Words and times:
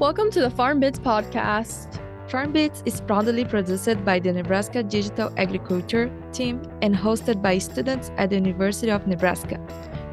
Welcome 0.00 0.30
to 0.30 0.40
the 0.40 0.48
FarmBits 0.48 1.00
podcast. 1.00 2.00
FarmBits 2.28 2.86
is 2.86 3.00
proudly 3.00 3.44
produced 3.44 4.04
by 4.04 4.20
the 4.20 4.32
Nebraska 4.32 4.84
Digital 4.84 5.32
Agriculture 5.36 6.08
team 6.32 6.62
and 6.82 6.94
hosted 6.94 7.42
by 7.42 7.58
students 7.58 8.12
at 8.16 8.30
the 8.30 8.36
University 8.36 8.92
of 8.92 9.08
Nebraska. 9.08 9.58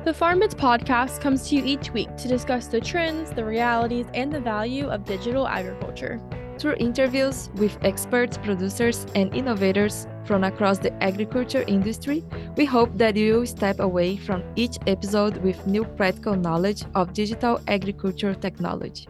The 0.04 0.12
FarmBits 0.12 0.56
podcast 0.56 1.22
comes 1.22 1.48
to 1.50 1.58
you 1.58 1.64
each 1.64 1.92
week 1.92 2.18
to 2.18 2.28
discuss 2.28 2.66
the 2.66 2.82
trends, 2.82 3.30
the 3.30 3.46
realities, 3.46 4.08
and 4.16 4.34
the 4.34 4.40
value 4.40 4.88
of 4.88 5.04
digital 5.04 5.48
agriculture. 5.48 6.20
Through 6.58 6.78
interviews 6.80 7.52
with 7.54 7.78
experts, 7.84 8.40
producers, 8.40 9.06
and 9.14 9.32
innovators 9.36 10.08
from 10.24 10.46
across 10.46 10.80
the 10.80 10.92
agriculture 11.04 11.64
industry, 11.68 12.26
we 12.58 12.66
hope 12.66 12.90
that 12.98 13.16
you 13.16 13.36
will 13.36 13.46
step 13.46 13.80
away 13.80 14.18
from 14.18 14.42
each 14.56 14.80
episode 14.88 15.38
with 15.44 15.68
new 15.68 15.86
practical 15.86 16.36
knowledge 16.36 16.86
of 16.96 17.14
digital 17.14 17.62
agriculture 17.68 18.34
technology. 18.34 19.08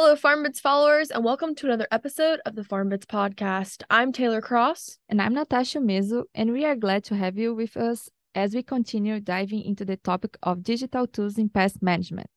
Hello, 0.00 0.14
FarmBits 0.14 0.60
followers, 0.60 1.10
and 1.10 1.24
welcome 1.24 1.56
to 1.56 1.66
another 1.66 1.88
episode 1.90 2.38
of 2.46 2.54
the 2.54 2.62
FarmBits 2.62 3.06
podcast. 3.06 3.82
I'm 3.90 4.12
Taylor 4.12 4.40
Cross. 4.40 4.98
And 5.08 5.20
I'm 5.20 5.34
Natasha 5.34 5.80
Umezu, 5.80 6.22
and 6.36 6.52
we 6.52 6.64
are 6.64 6.76
glad 6.76 7.02
to 7.06 7.16
have 7.16 7.36
you 7.36 7.52
with 7.52 7.76
us 7.76 8.08
as 8.32 8.54
we 8.54 8.62
continue 8.62 9.18
diving 9.18 9.60
into 9.60 9.84
the 9.84 9.96
topic 9.96 10.38
of 10.44 10.62
digital 10.62 11.08
tools 11.08 11.36
in 11.36 11.48
pest 11.48 11.82
management. 11.82 12.30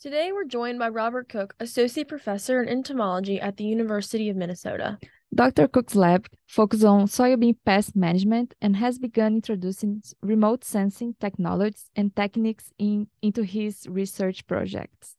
Today, 0.00 0.32
we're 0.32 0.46
joined 0.46 0.78
by 0.78 0.88
Robert 0.88 1.28
Koch, 1.28 1.54
Associate 1.60 2.08
Professor 2.08 2.62
in 2.62 2.70
Entomology 2.70 3.38
at 3.38 3.58
the 3.58 3.64
University 3.64 4.30
of 4.30 4.36
Minnesota. 4.36 4.98
Dr. 5.34 5.68
Koch's 5.68 5.94
lab 5.94 6.26
focuses 6.46 6.86
on 6.86 7.06
soybean 7.06 7.56
pest 7.66 7.94
management 7.94 8.54
and 8.62 8.76
has 8.76 8.98
begun 8.98 9.34
introducing 9.34 10.02
remote 10.22 10.64
sensing 10.64 11.16
technologies 11.20 11.90
and 11.94 12.16
techniques 12.16 12.72
in, 12.78 13.08
into 13.20 13.42
his 13.42 13.86
research 13.90 14.46
projects. 14.46 15.16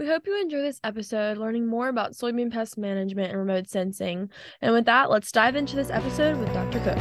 We 0.00 0.06
hope 0.06 0.26
you 0.26 0.40
enjoy 0.40 0.62
this 0.62 0.80
episode 0.82 1.36
learning 1.36 1.66
more 1.66 1.90
about 1.90 2.12
soybean 2.12 2.50
pest 2.50 2.78
management 2.78 3.32
and 3.32 3.38
remote 3.38 3.68
sensing. 3.68 4.30
And 4.62 4.72
with 4.72 4.86
that, 4.86 5.10
let's 5.10 5.30
dive 5.30 5.56
into 5.56 5.76
this 5.76 5.90
episode 5.90 6.38
with 6.38 6.50
Dr. 6.54 6.78
Koch. 6.78 6.96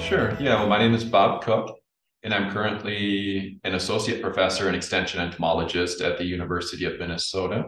Sure. 0.00 0.34
Yeah. 0.40 0.60
Well, 0.60 0.66
my 0.66 0.78
name 0.78 0.94
is 0.94 1.04
Bob 1.04 1.44
Koch, 1.44 1.76
and 2.22 2.32
I'm 2.32 2.50
currently 2.50 3.60
an 3.64 3.74
associate 3.74 4.22
professor 4.22 4.66
and 4.66 4.74
extension 4.74 5.20
entomologist 5.20 6.00
at 6.00 6.16
the 6.16 6.24
University 6.24 6.86
of 6.86 6.98
Minnesota. 6.98 7.64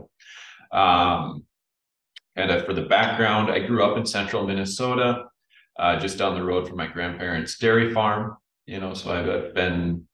Um, 0.73 1.45
and 2.37 2.51
uh, 2.51 2.65
for 2.65 2.73
the 2.73 2.87
background, 2.87 3.51
I 3.51 3.67
grew 3.67 3.85
up 3.85 3.99
in 3.99 4.07
central 4.07 4.47
Minnesota, 4.47 5.25
uh, 5.79 6.01
just 6.01 6.17
down 6.17 6.37
the 6.37 6.43
road 6.43 6.67
from 6.67 6.79
my 6.79 6.87
grandparents' 6.87 7.59
dairy 7.59 7.93
farm 7.93 8.39
you 8.67 8.81
know, 8.81 8.95
so 8.95 9.12
I've 9.12 9.55
been 9.55 10.07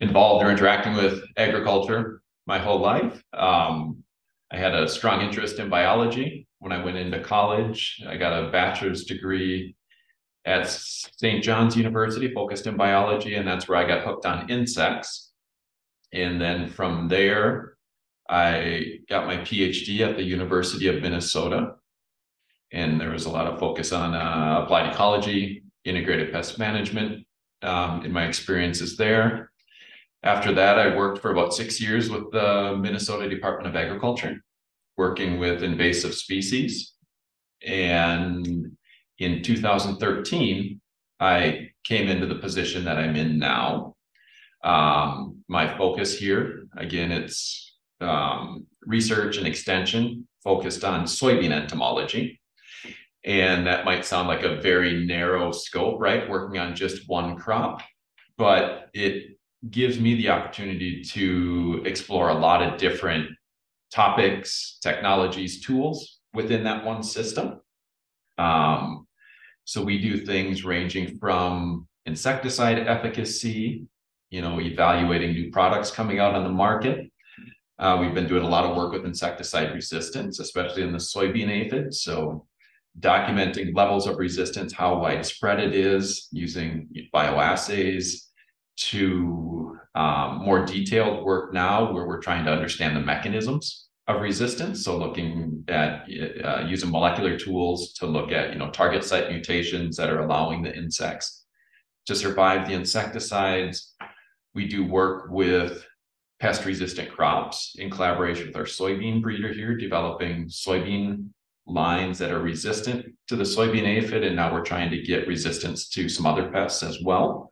involved 0.00 0.44
or 0.44 0.50
interacting 0.50 0.94
with 0.94 1.22
agriculture 1.36 2.22
my 2.46 2.58
whole 2.58 2.80
life. 2.80 3.22
Um, 3.32 4.02
I 4.50 4.56
had 4.56 4.74
a 4.74 4.88
strong 4.88 5.20
interest 5.20 5.58
in 5.58 5.68
biology 5.68 6.46
when 6.60 6.72
I 6.72 6.82
went 6.82 6.96
into 6.96 7.20
college. 7.20 8.02
I 8.06 8.16
got 8.16 8.32
a 8.32 8.50
bachelor's 8.50 9.04
degree 9.04 9.76
at 10.44 10.66
St. 10.66 11.44
John's 11.44 11.76
University, 11.76 12.32
focused 12.32 12.66
in 12.66 12.76
biology, 12.76 13.34
and 13.34 13.46
that's 13.46 13.68
where 13.68 13.78
I 13.78 13.86
got 13.86 14.04
hooked 14.04 14.24
on 14.24 14.48
insects. 14.48 15.32
And 16.12 16.40
then 16.40 16.68
from 16.68 17.08
there, 17.08 17.74
I 18.30 19.00
got 19.08 19.26
my 19.26 19.36
PhD 19.38 20.00
at 20.00 20.16
the 20.16 20.22
University 20.22 20.88
of 20.88 21.02
Minnesota. 21.02 21.74
And 22.72 23.00
there 23.00 23.10
was 23.10 23.26
a 23.26 23.30
lot 23.30 23.46
of 23.46 23.58
focus 23.58 23.92
on 23.92 24.14
uh, 24.14 24.62
applied 24.62 24.92
ecology, 24.92 25.64
integrated 25.84 26.32
pest 26.32 26.58
management, 26.58 27.26
um, 27.62 28.04
in 28.04 28.12
my 28.12 28.26
experiences 28.26 28.96
there. 28.96 29.50
After 30.22 30.52
that, 30.54 30.78
I 30.78 30.96
worked 30.96 31.20
for 31.22 31.30
about 31.30 31.54
six 31.54 31.80
years 31.80 32.10
with 32.10 32.30
the 32.32 32.76
Minnesota 32.80 33.28
Department 33.28 33.68
of 33.68 33.80
Agriculture, 33.80 34.42
working 34.96 35.38
with 35.38 35.62
invasive 35.62 36.14
species. 36.14 36.94
And 37.64 38.76
in 39.18 39.42
2013, 39.42 40.80
I 41.20 41.70
came 41.84 42.08
into 42.08 42.26
the 42.26 42.36
position 42.36 42.84
that 42.84 42.98
I'm 42.98 43.16
in 43.16 43.38
now. 43.38 43.94
Um, 44.64 45.44
my 45.48 45.76
focus 45.78 46.18
here, 46.18 46.66
again, 46.76 47.12
it's 47.12 47.76
um, 48.00 48.66
research 48.82 49.38
and 49.38 49.46
extension 49.46 50.26
focused 50.42 50.84
on 50.84 51.04
soybean 51.04 51.52
entomology. 51.52 52.40
And 53.24 53.66
that 53.66 53.84
might 53.84 54.04
sound 54.04 54.28
like 54.28 54.42
a 54.42 54.60
very 54.60 55.04
narrow 55.04 55.52
scope, 55.52 56.00
right? 56.00 56.28
Working 56.28 56.58
on 56.58 56.74
just 56.74 57.08
one 57.08 57.36
crop, 57.36 57.82
but 58.36 58.88
it 58.94 59.37
gives 59.70 59.98
me 59.98 60.14
the 60.14 60.28
opportunity 60.30 61.02
to 61.02 61.82
explore 61.84 62.28
a 62.28 62.34
lot 62.34 62.62
of 62.62 62.78
different 62.78 63.28
topics, 63.92 64.78
technologies, 64.82 65.64
tools 65.64 66.20
within 66.32 66.64
that 66.64 66.84
one 66.84 67.02
system. 67.02 67.60
Um, 68.36 69.06
so 69.64 69.82
we 69.82 70.00
do 70.00 70.24
things 70.24 70.64
ranging 70.64 71.18
from 71.18 71.88
insecticide 72.06 72.78
efficacy, 72.78 73.86
you 74.30 74.42
know, 74.42 74.60
evaluating 74.60 75.32
new 75.32 75.50
products 75.50 75.90
coming 75.90 76.20
out 76.20 76.34
on 76.34 76.44
the 76.44 76.50
market. 76.50 77.10
Uh, 77.78 77.98
we've 78.00 78.14
been 78.14 78.28
doing 78.28 78.44
a 78.44 78.48
lot 78.48 78.64
of 78.64 78.76
work 78.76 78.92
with 78.92 79.04
insecticide 79.04 79.74
resistance, 79.74 80.40
especially 80.40 80.82
in 80.82 80.92
the 80.92 80.98
soybean 80.98 81.48
aphid. 81.48 81.94
So 81.94 82.46
documenting 82.98 83.74
levels 83.76 84.06
of 84.06 84.18
resistance, 84.18 84.72
how 84.72 84.98
widespread 84.98 85.60
it 85.60 85.74
is 85.74 86.28
using 86.32 86.88
bioassays 87.14 88.27
to 88.78 89.76
um, 89.94 90.38
more 90.44 90.64
detailed 90.64 91.24
work 91.24 91.52
now 91.52 91.92
where 91.92 92.06
we're 92.06 92.20
trying 92.20 92.44
to 92.44 92.52
understand 92.52 92.96
the 92.96 93.00
mechanisms 93.00 93.88
of 94.06 94.22
resistance. 94.22 94.84
So 94.84 94.96
looking 94.96 95.64
at 95.68 96.06
uh, 96.44 96.64
using 96.66 96.90
molecular 96.90 97.38
tools 97.38 97.92
to 97.94 98.06
look 98.06 98.30
at, 98.32 98.52
you 98.52 98.58
know, 98.58 98.70
target 98.70 99.04
site 99.04 99.30
mutations 99.30 99.96
that 99.96 100.10
are 100.10 100.20
allowing 100.20 100.62
the 100.62 100.74
insects 100.74 101.44
to 102.06 102.14
survive 102.14 102.66
the 102.66 102.74
insecticides. 102.74 103.94
We 104.54 104.66
do 104.66 104.86
work 104.86 105.30
with 105.30 105.84
pest 106.40 106.64
resistant 106.64 107.10
crops 107.10 107.74
in 107.78 107.90
collaboration 107.90 108.46
with 108.46 108.56
our 108.56 108.62
soybean 108.62 109.20
breeder 109.20 109.52
here, 109.52 109.76
developing 109.76 110.46
soybean 110.46 111.28
lines 111.66 112.18
that 112.18 112.30
are 112.30 112.40
resistant 112.40 113.04
to 113.26 113.36
the 113.36 113.44
soybean 113.44 113.86
aphid, 113.86 114.24
and 114.24 114.36
now 114.36 114.52
we're 114.52 114.64
trying 114.64 114.90
to 114.90 115.02
get 115.02 115.28
resistance 115.28 115.88
to 115.90 116.08
some 116.08 116.24
other 116.24 116.50
pests 116.50 116.82
as 116.82 116.98
well. 117.04 117.50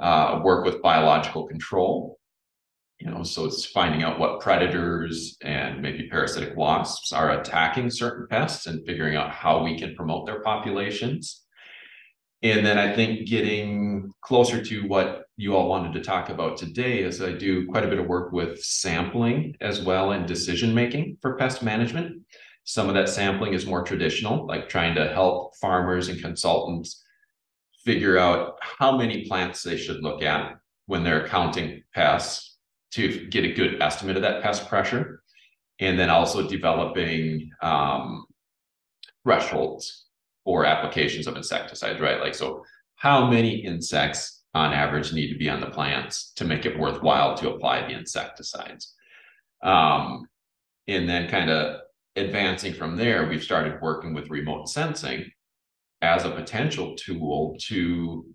Uh, 0.00 0.40
work 0.42 0.64
with 0.64 0.80
biological 0.80 1.46
control, 1.46 2.18
you 3.00 3.10
know, 3.10 3.22
so 3.22 3.44
it's 3.44 3.64
finding 3.66 4.02
out 4.02 4.18
what 4.18 4.40
predators 4.40 5.36
and 5.42 5.80
maybe 5.80 6.08
parasitic 6.08 6.56
wasps 6.56 7.12
are 7.12 7.38
attacking 7.38 7.90
certain 7.90 8.26
pests 8.28 8.66
and 8.66 8.84
figuring 8.86 9.16
out 9.16 9.30
how 9.30 9.62
we 9.62 9.78
can 9.78 9.94
promote 9.94 10.26
their 10.26 10.40
populations. 10.40 11.42
And 12.42 12.64
then 12.64 12.78
I 12.78 12.94
think 12.94 13.26
getting 13.26 14.10
closer 14.22 14.62
to 14.64 14.88
what 14.88 15.24
you 15.36 15.54
all 15.54 15.68
wanted 15.68 15.92
to 15.94 16.02
talk 16.02 16.30
about 16.30 16.56
today 16.56 17.02
is 17.02 17.20
I 17.20 17.32
do 17.32 17.66
quite 17.66 17.84
a 17.84 17.88
bit 17.88 17.98
of 17.98 18.06
work 18.06 18.32
with 18.32 18.62
sampling 18.62 19.54
as 19.60 19.82
well 19.82 20.12
and 20.12 20.26
decision 20.26 20.74
making 20.74 21.18
for 21.20 21.36
pest 21.36 21.62
management. 21.62 22.22
Some 22.64 22.88
of 22.88 22.94
that 22.94 23.08
sampling 23.08 23.54
is 23.54 23.66
more 23.66 23.82
traditional, 23.82 24.46
like 24.46 24.68
trying 24.68 24.94
to 24.94 25.08
help 25.08 25.56
farmers 25.56 26.08
and 26.08 26.20
consultants 26.20 27.02
figure 27.84 28.18
out 28.18 28.58
how 28.60 28.96
many 28.96 29.26
plants 29.26 29.62
they 29.62 29.76
should 29.76 30.02
look 30.02 30.22
at 30.22 30.56
when 30.86 31.02
they're 31.02 31.26
counting 31.26 31.82
pests 31.94 32.58
to 32.92 33.26
get 33.28 33.44
a 33.44 33.52
good 33.52 33.80
estimate 33.80 34.16
of 34.16 34.22
that 34.22 34.42
pest 34.42 34.68
pressure. 34.68 35.22
And 35.78 35.98
then 35.98 36.10
also 36.10 36.46
developing 36.46 37.50
um, 37.62 38.26
thresholds 39.24 40.06
for 40.44 40.66
applications 40.66 41.26
of 41.26 41.36
insecticides, 41.36 42.00
right? 42.00 42.20
Like, 42.20 42.34
so 42.34 42.64
how 42.96 43.30
many 43.30 43.64
insects 43.64 44.42
on 44.52 44.74
average 44.74 45.12
need 45.12 45.32
to 45.32 45.38
be 45.38 45.48
on 45.48 45.60
the 45.60 45.70
plants 45.70 46.32
to 46.36 46.44
make 46.44 46.66
it 46.66 46.78
worthwhile 46.78 47.34
to 47.36 47.50
apply 47.50 47.86
the 47.86 47.94
insecticides? 47.94 48.94
Um, 49.62 50.28
and 50.86 51.08
then 51.08 51.30
kind 51.30 51.50
of 51.50 51.80
advancing 52.16 52.74
from 52.74 52.96
there, 52.96 53.28
we've 53.28 53.42
started 53.42 53.80
working 53.80 54.12
with 54.12 54.28
remote 54.28 54.68
sensing 54.68 55.30
as 56.02 56.24
a 56.24 56.30
potential 56.30 56.94
tool 56.96 57.56
to 57.66 58.26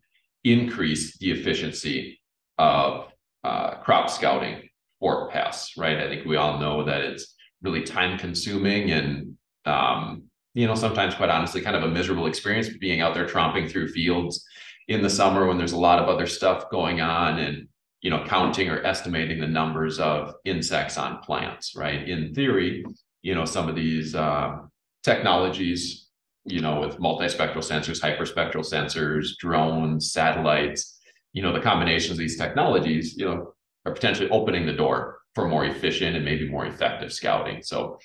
increase 0.44 1.18
the 1.18 1.32
efficiency 1.32 2.20
of 2.58 3.12
uh, 3.44 3.76
crop 3.76 4.10
scouting 4.10 4.70
for 5.00 5.30
pests, 5.30 5.78
right? 5.78 5.98
I 5.98 6.08
think 6.08 6.26
we 6.26 6.36
all 6.36 6.60
know 6.60 6.86
that 6.86 7.02
it's 7.02 7.36
really 7.62 7.84
time 7.84 8.18
consuming 8.18 8.92
and, 8.92 9.36
um, 9.66 10.24
you 10.54 10.68
know, 10.68 10.76
sometimes 10.76 11.16
quite 11.16 11.30
honestly, 11.30 11.62
kind 11.62 11.76
of 11.76 11.84
a 11.84 11.88
miserable 11.88 12.28
experience 12.28 12.70
being 12.78 13.02
out 13.02 13.14
there 13.14 13.28
tromping 13.28 13.70
through 13.70 13.90
fields 13.90 14.46
in 14.88 15.02
the 15.02 15.10
summer 15.10 15.48
when 15.48 15.58
there's 15.58 15.74
a 15.74 15.78
lot 15.78 16.00
of 16.00 16.08
other 16.08 16.28
stuff 16.28 16.70
going 16.70 17.02
on 17.02 17.40
and, 17.40 17.68
you 18.02 18.10
know, 18.10 18.24
counting 18.26 18.70
or 18.70 18.86
estimating 18.86 19.40
the 19.40 19.48
numbers 19.48 20.00
of 20.00 20.34
insects 20.46 20.98
on 20.98 21.20
plants, 21.20 21.76
right? 21.76 22.08
In 22.08 22.34
theory, 22.34 22.86
you 23.26 23.34
know 23.34 23.44
some 23.44 23.68
of 23.68 23.76
these 23.76 24.14
uh, 24.14 24.56
technologies 25.04 26.05
you 26.46 26.62
know 26.62 26.80
with 26.80 26.98
multispectral 26.98 27.58
sensors 27.58 28.02
hyperspectral 28.02 28.64
sensors 28.64 29.36
drones 29.40 30.12
satellites 30.12 30.96
you 31.36 31.42
know, 31.42 31.52
the 31.52 31.60
combinations 31.60 32.12
of 32.12 32.18
these 32.18 32.38
technologies, 32.38 33.18
you 33.18 33.26
know, 33.26 33.54
are 33.86 33.94
potentially 33.94 34.30
opening 34.30 34.66
the 34.66 34.72
door 34.72 35.20
for 35.36 35.50
more 35.50 35.66
efficient 35.66 36.16
and 36.16 36.24
maybe 36.24 36.50
more 36.50 36.66
effective 36.66 37.12
scouting. 37.12 37.62
So 37.62 38.00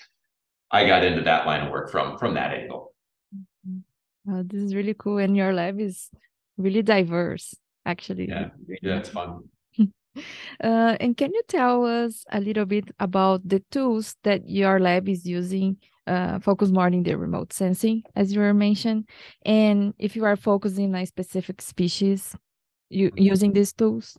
I 0.72 0.84
got 0.84 1.04
into 1.04 1.22
that 1.22 1.46
line 1.46 1.64
of 1.64 1.70
work 1.70 1.92
from 1.92 2.19
from 2.19 2.34
that 2.34 2.52
angle. 2.52 2.92
Uh, 4.28 4.42
this 4.44 4.60
is 4.60 4.75
really 4.75 4.94
cool, 4.94 5.19
and 5.19 5.37
your 5.37 5.52
lab 5.54 5.81
is 5.81 6.10
really 6.58 6.82
diverse, 6.82 7.54
actually. 7.87 8.28
Yeah, 8.28 8.48
yeah, 8.82 8.98
it's 8.98 9.08
fun. 9.08 9.48
Uh, 10.62 10.96
and 10.98 11.16
can 11.16 11.31
you 11.32 11.40
tell 11.46 11.87
us 11.87 12.25
a 12.32 12.40
little 12.40 12.66
bit 12.66 12.90
about 12.98 13.48
the 13.48 13.62
tools 13.70 14.16
that 14.25 14.42
your 14.44 14.81
lab 14.81 15.08
is 15.08 15.25
using, 15.25 15.76
uh, 16.10 16.40
focus 16.40 16.70
more 16.70 16.88
in 16.88 17.02
the 17.04 17.16
remote 17.16 17.52
sensing, 17.52 18.02
as 18.16 18.32
you 18.32 18.40
were 18.40 18.52
mentioned, 18.52 19.08
and 19.46 19.94
if 19.98 20.16
you 20.16 20.24
are 20.24 20.36
focusing 20.36 20.94
on 20.94 21.02
a 21.02 21.06
specific 21.06 21.62
species, 21.62 22.34
you 22.88 23.10
mm-hmm. 23.10 23.22
using 23.22 23.52
these 23.52 23.72
tools? 23.72 24.18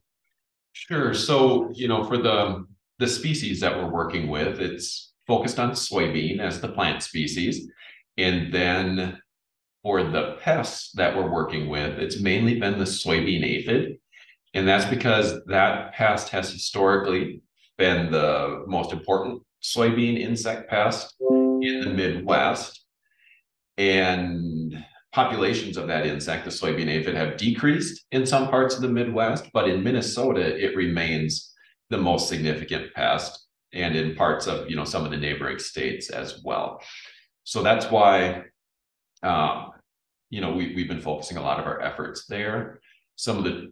Sure. 0.71 1.13
So 1.13 1.69
you 1.73 1.87
know, 1.89 2.03
for 2.05 2.17
the 2.17 2.65
the 2.99 3.07
species 3.07 3.59
that 3.59 3.75
we're 3.75 3.91
working 3.91 4.29
with, 4.29 4.61
it's 4.61 5.13
focused 5.27 5.59
on 5.59 5.71
soybean 5.71 6.39
as 6.39 6.61
the 6.61 6.69
plant 6.69 7.03
species, 7.03 7.67
and 8.17 8.53
then 8.53 9.19
for 9.83 10.03
the 10.03 10.37
pests 10.41 10.91
that 10.93 11.15
we're 11.15 11.31
working 11.31 11.67
with, 11.67 11.99
it's 11.99 12.21
mainly 12.21 12.57
been 12.59 12.77
the 12.77 12.85
soybean 12.85 13.43
aphid. 13.43 13.97
And 14.53 14.67
that's 14.67 14.85
because 14.85 15.43
that 15.47 15.93
pest 15.93 16.29
has 16.29 16.51
historically 16.51 17.41
been 17.77 18.11
the 18.11 18.63
most 18.67 18.93
important 18.93 19.41
soybean 19.61 20.19
insect 20.19 20.69
pest 20.69 21.15
in 21.63 21.81
the 21.81 21.89
Midwest. 21.89 22.85
And 23.77 24.83
populations 25.11 25.77
of 25.77 25.87
that 25.87 26.05
insect, 26.05 26.45
the 26.45 26.51
soybean 26.51 26.87
aphid, 26.87 27.15
have 27.15 27.37
decreased 27.37 28.05
in 28.11 28.25
some 28.25 28.49
parts 28.49 28.75
of 28.75 28.81
the 28.81 28.89
Midwest, 28.89 29.49
but 29.53 29.67
in 29.67 29.83
Minnesota, 29.83 30.41
it 30.41 30.75
remains 30.75 31.53
the 31.89 31.97
most 31.97 32.29
significant 32.29 32.93
pest, 32.93 33.47
and 33.73 33.95
in 33.95 34.15
parts 34.15 34.47
of 34.47 34.69
you 34.69 34.75
know 34.75 34.85
some 34.85 35.03
of 35.03 35.11
the 35.11 35.17
neighboring 35.17 35.59
states 35.59 36.09
as 36.09 36.41
well. 36.43 36.81
So 37.43 37.63
that's 37.63 37.89
why 37.89 38.43
um, 39.23 39.71
you 40.31 40.41
know, 40.41 40.51
we, 40.53 40.73
we've 40.73 40.87
been 40.87 41.01
focusing 41.01 41.37
a 41.37 41.41
lot 41.41 41.59
of 41.59 41.67
our 41.67 41.81
efforts 41.81 42.25
there. 42.25 42.79
Some 43.17 43.37
of 43.37 43.43
the 43.43 43.71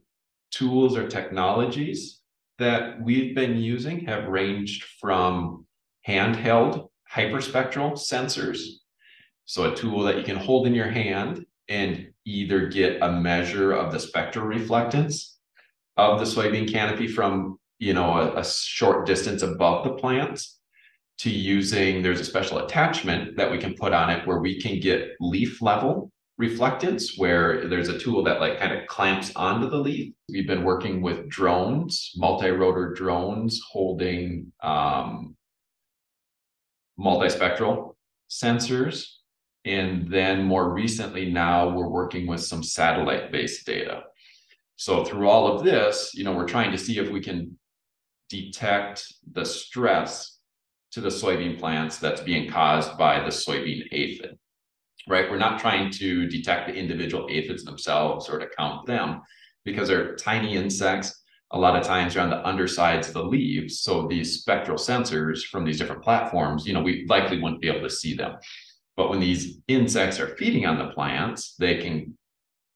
tools 0.51 0.95
or 0.95 1.07
technologies 1.07 2.19
that 2.59 3.01
we've 3.01 3.33
been 3.33 3.57
using 3.57 4.05
have 4.05 4.27
ranged 4.27 4.83
from 4.99 5.65
handheld 6.07 6.88
hyperspectral 7.13 7.93
sensors. 7.93 8.59
So 9.45 9.71
a 9.71 9.75
tool 9.75 10.03
that 10.03 10.17
you 10.17 10.23
can 10.23 10.37
hold 10.37 10.67
in 10.67 10.75
your 10.75 10.89
hand 10.89 11.45
and 11.67 12.09
either 12.25 12.67
get 12.67 13.01
a 13.01 13.11
measure 13.11 13.71
of 13.71 13.91
the 13.91 13.99
spectral 13.99 14.45
reflectance 14.45 15.35
of 15.97 16.19
the 16.19 16.25
soybean 16.25 16.71
canopy 16.71 17.07
from, 17.07 17.59
you 17.79 17.93
know, 17.93 18.13
a, 18.13 18.39
a 18.39 18.45
short 18.45 19.05
distance 19.05 19.41
above 19.41 19.83
the 19.83 19.93
plants 19.93 20.59
to 21.19 21.29
using 21.29 22.01
there's 22.01 22.21
a 22.21 22.25
special 22.25 22.59
attachment 22.59 23.35
that 23.35 23.51
we 23.51 23.57
can 23.57 23.73
put 23.73 23.91
on 23.91 24.09
it 24.09 24.25
where 24.25 24.39
we 24.39 24.59
can 24.59 24.79
get 24.79 25.09
leaf 25.19 25.61
level 25.61 26.11
reflectance 26.41 27.17
where 27.17 27.67
there's 27.67 27.89
a 27.89 27.99
tool 27.99 28.23
that 28.23 28.39
like 28.39 28.57
kind 28.59 28.73
of 28.73 28.87
clamps 28.87 29.31
onto 29.35 29.69
the 29.69 29.77
leaf. 29.77 30.13
We've 30.29 30.47
been 30.47 30.63
working 30.63 31.01
with 31.01 31.27
drones, 31.27 32.13
multi-rotor 32.15 32.93
drones 32.93 33.61
holding 33.69 34.51
um, 34.63 35.35
multispectral 36.99 37.95
sensors. 38.29 39.05
And 39.65 40.11
then 40.11 40.43
more 40.43 40.73
recently 40.73 41.31
now 41.31 41.69
we're 41.69 41.89
working 41.89 42.27
with 42.27 42.43
some 42.43 42.63
satellite 42.63 43.31
based 43.31 43.65
data. 43.65 44.03
So 44.75 45.03
through 45.03 45.27
all 45.27 45.47
of 45.47 45.63
this, 45.63 46.11
you 46.13 46.23
know, 46.23 46.33
we're 46.33 46.47
trying 46.47 46.71
to 46.71 46.77
see 46.77 46.97
if 46.99 47.09
we 47.09 47.19
can 47.19 47.57
detect 48.29 49.11
the 49.33 49.43
stress 49.43 50.37
to 50.91 51.01
the 51.01 51.09
soybean 51.09 51.59
plants 51.59 51.97
that's 51.97 52.21
being 52.21 52.49
caused 52.49 52.97
by 52.97 53.19
the 53.19 53.29
soybean 53.29 53.83
aphid, 53.91 54.37
right? 55.07 55.29
We're 55.29 55.37
not 55.37 55.59
trying 55.59 55.91
to 55.91 56.27
detect 56.27 56.67
the 56.67 56.73
individual 56.73 57.27
aphids 57.29 57.63
themselves 57.63 58.29
or 58.29 58.39
to 58.39 58.47
count 58.57 58.87
them 58.87 59.21
because 59.65 59.87
they're 59.87 60.15
tiny 60.15 60.55
insects. 60.55 61.18
A 61.51 61.59
lot 61.59 61.75
of 61.75 61.83
times 61.83 62.13
they're 62.13 62.23
on 62.23 62.29
the 62.29 62.47
undersides 62.47 63.07
of 63.07 63.13
the 63.13 63.23
leaves. 63.23 63.81
So 63.81 64.07
these 64.07 64.39
spectral 64.39 64.77
sensors 64.77 65.43
from 65.43 65.65
these 65.65 65.79
different 65.79 66.03
platforms, 66.03 66.65
you 66.65 66.73
know, 66.73 66.81
we 66.81 67.05
likely 67.07 67.41
wouldn't 67.41 67.61
be 67.61 67.69
able 67.69 67.87
to 67.87 67.89
see 67.89 68.13
them. 68.13 68.35
But 68.95 69.09
when 69.09 69.19
these 69.19 69.59
insects 69.67 70.19
are 70.19 70.35
feeding 70.35 70.65
on 70.65 70.77
the 70.77 70.93
plants, 70.93 71.55
they 71.57 71.77
can 71.77 72.17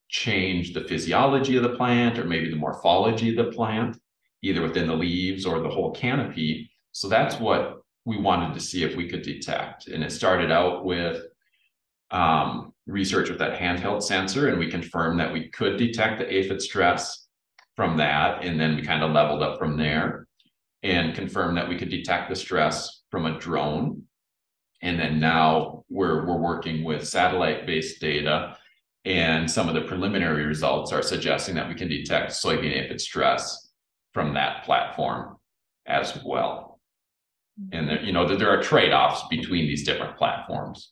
change 0.09 0.73
the 0.73 0.85
physiology 0.85 1.57
of 1.57 1.63
the 1.63 1.75
plant 1.75 2.17
or 2.17 2.23
maybe 2.23 2.49
the 2.49 2.55
morphology 2.55 3.29
of 3.29 3.45
the 3.45 3.51
plant, 3.51 3.97
either 4.41 4.61
within 4.61 4.87
the 4.87 4.95
leaves 4.95 5.45
or 5.45 5.59
the 5.59 5.69
whole 5.69 5.91
canopy. 5.91 6.69
So 6.93 7.09
that's 7.09 7.39
what 7.39 7.81
we 8.05 8.17
wanted 8.17 8.53
to 8.53 8.59
see 8.59 8.83
if 8.83 8.95
we 8.95 9.09
could 9.09 9.21
detect. 9.21 9.87
And 9.87 10.03
it 10.03 10.11
started 10.11 10.51
out 10.51 10.85
with 10.85 11.23
um, 12.11 12.73
research 12.85 13.29
with 13.29 13.39
that 13.39 13.59
handheld 13.59 14.03
sensor, 14.03 14.49
and 14.49 14.59
we 14.59 14.69
confirmed 14.69 15.19
that 15.19 15.33
we 15.33 15.49
could 15.49 15.77
detect 15.77 16.19
the 16.19 16.31
aphid 16.31 16.61
stress 16.61 17.22
from 17.75 17.97
that. 17.97 18.43
And 18.43 18.59
then 18.59 18.75
we 18.75 18.81
kind 18.81 19.03
of 19.03 19.11
leveled 19.11 19.43
up 19.43 19.59
from 19.59 19.77
there 19.77 20.27
and 20.83 21.15
confirmed 21.15 21.57
that 21.57 21.69
we 21.69 21.77
could 21.77 21.89
detect 21.89 22.29
the 22.29 22.35
stress 22.35 23.03
from 23.09 23.25
a 23.25 23.39
drone. 23.39 24.03
And 24.81 24.99
then 24.99 25.19
now 25.19 25.83
we're, 25.89 26.25
we're 26.25 26.37
working 26.37 26.83
with 26.83 27.07
satellite 27.07 27.65
based 27.65 28.01
data. 28.01 28.57
And 29.05 29.49
some 29.49 29.67
of 29.67 29.75
the 29.75 29.81
preliminary 29.81 30.45
results 30.45 30.91
are 30.91 31.01
suggesting 31.01 31.55
that 31.55 31.67
we 31.67 31.75
can 31.75 31.89
detect 31.89 32.31
soybean 32.31 32.75
aphid 32.75 33.01
stress 33.01 33.71
from 34.13 34.33
that 34.33 34.63
platform 34.63 35.37
as 35.85 36.17
well 36.23 36.73
and 37.71 37.87
there, 37.87 38.01
you 38.01 38.11
know 38.11 38.27
that 38.27 38.39
there 38.39 38.49
are 38.49 38.61
trade-offs 38.61 39.23
between 39.29 39.67
these 39.67 39.83
different 39.83 40.17
platforms 40.17 40.91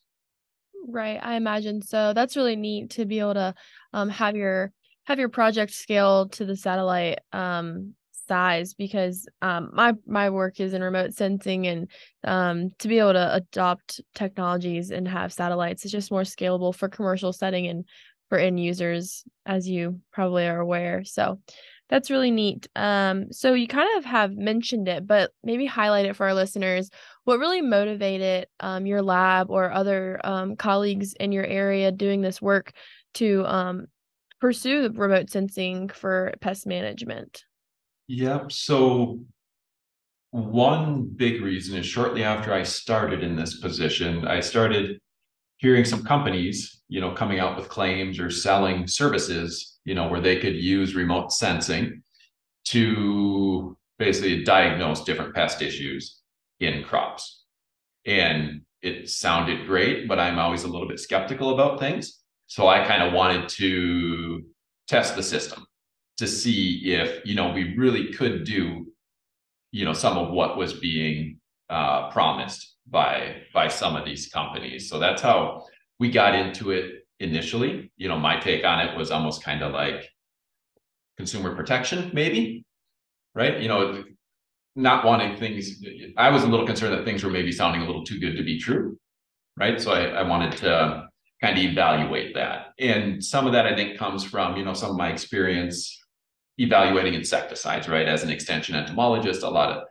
right 0.86 1.20
i 1.22 1.34
imagine 1.34 1.82
so 1.82 2.12
that's 2.12 2.36
really 2.36 2.56
neat 2.56 2.90
to 2.90 3.04
be 3.04 3.18
able 3.18 3.34
to 3.34 3.54
um, 3.92 4.08
have 4.08 4.36
your 4.36 4.72
have 5.04 5.18
your 5.18 5.28
project 5.28 5.72
scale 5.72 6.28
to 6.30 6.44
the 6.44 6.56
satellite 6.56 7.20
um, 7.32 7.94
size 8.28 8.74
because 8.74 9.28
um, 9.42 9.70
my 9.72 9.94
my 10.06 10.30
work 10.30 10.60
is 10.60 10.74
in 10.74 10.82
remote 10.82 11.12
sensing 11.12 11.66
and 11.66 11.88
um, 12.24 12.70
to 12.78 12.88
be 12.88 12.98
able 12.98 13.12
to 13.12 13.34
adopt 13.34 14.00
technologies 14.14 14.90
and 14.90 15.08
have 15.08 15.32
satellites 15.32 15.84
is 15.84 15.92
just 15.92 16.10
more 16.10 16.22
scalable 16.22 16.74
for 16.74 16.88
commercial 16.88 17.32
setting 17.32 17.66
and 17.66 17.84
for 18.28 18.38
end 18.38 18.58
users 18.58 19.24
as 19.44 19.68
you 19.68 20.00
probably 20.12 20.46
are 20.46 20.60
aware 20.60 21.04
so 21.04 21.38
that's 21.92 22.10
really 22.10 22.30
neat. 22.30 22.66
Um, 22.74 23.30
so 23.32 23.52
you 23.52 23.68
kind 23.68 23.98
of 23.98 24.06
have 24.06 24.32
mentioned 24.34 24.88
it, 24.88 25.06
but 25.06 25.30
maybe 25.44 25.66
highlight 25.66 26.06
it 26.06 26.16
for 26.16 26.24
our 26.24 26.32
listeners. 26.32 26.88
What 27.24 27.38
really 27.38 27.60
motivated 27.60 28.46
um, 28.60 28.86
your 28.86 29.02
lab 29.02 29.50
or 29.50 29.70
other 29.70 30.18
um, 30.24 30.56
colleagues 30.56 31.12
in 31.12 31.32
your 31.32 31.44
area 31.44 31.92
doing 31.92 32.22
this 32.22 32.40
work 32.40 32.72
to 33.14 33.44
um, 33.44 33.88
pursue 34.42 34.90
remote 34.90 35.30
sensing 35.30 35.88
for 35.88 36.34
pest 36.42 36.66
management? 36.66 37.44
Yep. 38.08 38.52
So 38.52 39.20
one 40.32 41.04
big 41.04 41.40
reason 41.40 41.78
is 41.78 41.86
shortly 41.86 42.24
after 42.24 42.52
I 42.52 42.62
started 42.62 43.22
in 43.22 43.36
this 43.36 43.60
position, 43.60 44.26
I 44.26 44.40
started 44.40 44.98
hearing 45.56 45.86
some 45.86 46.04
companies, 46.04 46.82
you 46.88 47.00
know, 47.00 47.12
coming 47.12 47.38
out 47.38 47.56
with 47.56 47.70
claims 47.70 48.18
or 48.18 48.28
selling 48.28 48.86
services 48.86 49.72
you 49.84 49.94
know, 49.94 50.08
where 50.08 50.20
they 50.20 50.38
could 50.38 50.54
use 50.54 50.94
remote 50.94 51.32
sensing 51.32 52.02
to 52.66 53.76
basically 53.98 54.44
diagnose 54.44 55.04
different 55.04 55.34
pest 55.34 55.62
issues 55.62 56.20
in 56.60 56.84
crops. 56.84 57.44
And 58.06 58.62
it 58.80 59.08
sounded 59.10 59.66
great, 59.66 60.08
but 60.08 60.18
I'm 60.18 60.38
always 60.38 60.64
a 60.64 60.68
little 60.68 60.88
bit 60.88 61.00
skeptical 61.00 61.54
about 61.54 61.80
things. 61.80 62.21
So 62.52 62.68
I 62.68 62.84
kind 62.84 63.02
of 63.02 63.14
wanted 63.14 63.48
to 63.60 64.42
test 64.86 65.16
the 65.16 65.22
system 65.22 65.64
to 66.18 66.26
see 66.26 66.82
if, 66.84 67.24
you 67.24 67.34
know, 67.34 67.50
we 67.50 67.74
really 67.78 68.12
could 68.12 68.44
do, 68.44 68.92
you 69.70 69.86
know, 69.86 69.94
some 69.94 70.18
of 70.18 70.34
what 70.34 70.58
was 70.58 70.74
being 70.74 71.38
uh, 71.70 72.10
promised 72.10 72.76
by 72.90 73.36
by 73.54 73.68
some 73.68 73.96
of 73.96 74.04
these 74.04 74.28
companies. 74.28 74.90
So 74.90 74.98
that's 74.98 75.22
how 75.22 75.64
we 75.98 76.10
got 76.10 76.34
into 76.34 76.72
it 76.72 77.06
initially. 77.20 77.90
You 77.96 78.08
know, 78.08 78.18
my 78.18 78.38
take 78.38 78.66
on 78.66 78.80
it 78.86 78.98
was 78.98 79.10
almost 79.10 79.42
kind 79.42 79.62
of 79.62 79.72
like 79.72 80.06
consumer 81.16 81.56
protection, 81.56 82.10
maybe, 82.12 82.66
right? 83.34 83.62
You 83.62 83.68
know, 83.68 84.04
not 84.76 85.06
wanting 85.06 85.38
things. 85.38 85.82
I 86.18 86.28
was 86.28 86.42
a 86.42 86.48
little 86.48 86.66
concerned 86.66 86.92
that 86.92 87.06
things 87.06 87.24
were 87.24 87.30
maybe 87.30 87.50
sounding 87.50 87.80
a 87.80 87.86
little 87.86 88.04
too 88.04 88.20
good 88.20 88.36
to 88.36 88.44
be 88.44 88.58
true, 88.58 88.98
right? 89.56 89.80
So 89.80 89.92
I, 89.92 90.20
I 90.20 90.22
wanted 90.22 90.52
to 90.58 91.08
kind 91.42 91.58
of 91.58 91.64
evaluate 91.64 92.34
that. 92.34 92.68
And 92.78 93.22
some 93.22 93.46
of 93.46 93.52
that 93.52 93.66
I 93.66 93.74
think 93.74 93.98
comes 93.98 94.24
from, 94.24 94.56
you 94.56 94.64
know, 94.64 94.74
some 94.74 94.90
of 94.90 94.96
my 94.96 95.10
experience 95.10 95.98
evaluating 96.58 97.14
insecticides, 97.14 97.88
right? 97.88 98.06
As 98.06 98.22
an 98.22 98.30
extension 98.30 98.76
entomologist, 98.76 99.42
a 99.42 99.48
lot 99.48 99.76
of 99.76 99.84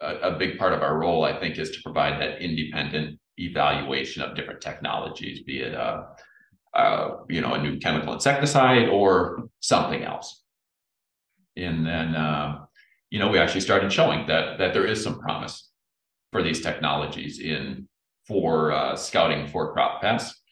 a, 0.00 0.30
a 0.30 0.38
big 0.38 0.58
part 0.58 0.72
of 0.72 0.82
our 0.82 0.98
role, 0.98 1.24
I 1.24 1.38
think, 1.38 1.58
is 1.58 1.70
to 1.70 1.82
provide 1.82 2.20
that 2.20 2.42
independent 2.42 3.18
evaluation 3.38 4.22
of 4.22 4.34
different 4.34 4.60
technologies, 4.60 5.42
be 5.44 5.60
it 5.60 5.74
uh, 6.76 7.10
you 7.28 7.40
know, 7.40 7.54
a 7.54 7.62
new 7.62 7.78
chemical 7.78 8.12
insecticide 8.12 8.88
or 8.88 9.48
something 9.60 10.02
else. 10.02 10.42
And 11.56 11.86
then, 11.86 12.14
uh, 12.14 12.66
you 13.10 13.18
know, 13.18 13.28
we 13.28 13.38
actually 13.38 13.62
started 13.62 13.92
showing 13.92 14.26
that 14.26 14.58
that 14.58 14.74
there 14.74 14.86
is 14.86 15.02
some 15.02 15.18
promise 15.18 15.70
for 16.32 16.42
these 16.42 16.60
technologies 16.60 17.40
in 17.40 17.88
for 18.26 18.72
uh, 18.72 18.96
scouting 18.96 19.46
for 19.46 19.72
crop 19.72 20.02
pests. 20.02 20.42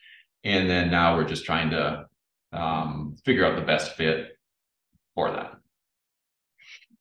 And 0.45 0.69
then 0.69 0.91
now 0.91 1.17
we're 1.17 1.29
just 1.29 1.45
trying 1.45 1.71
to 1.71 2.07
um, 2.53 3.17
figure 3.25 3.45
out 3.45 3.57
the 3.57 3.65
best 3.65 3.97
fit 3.97 4.39
for 5.15 5.31
that. 5.31 5.57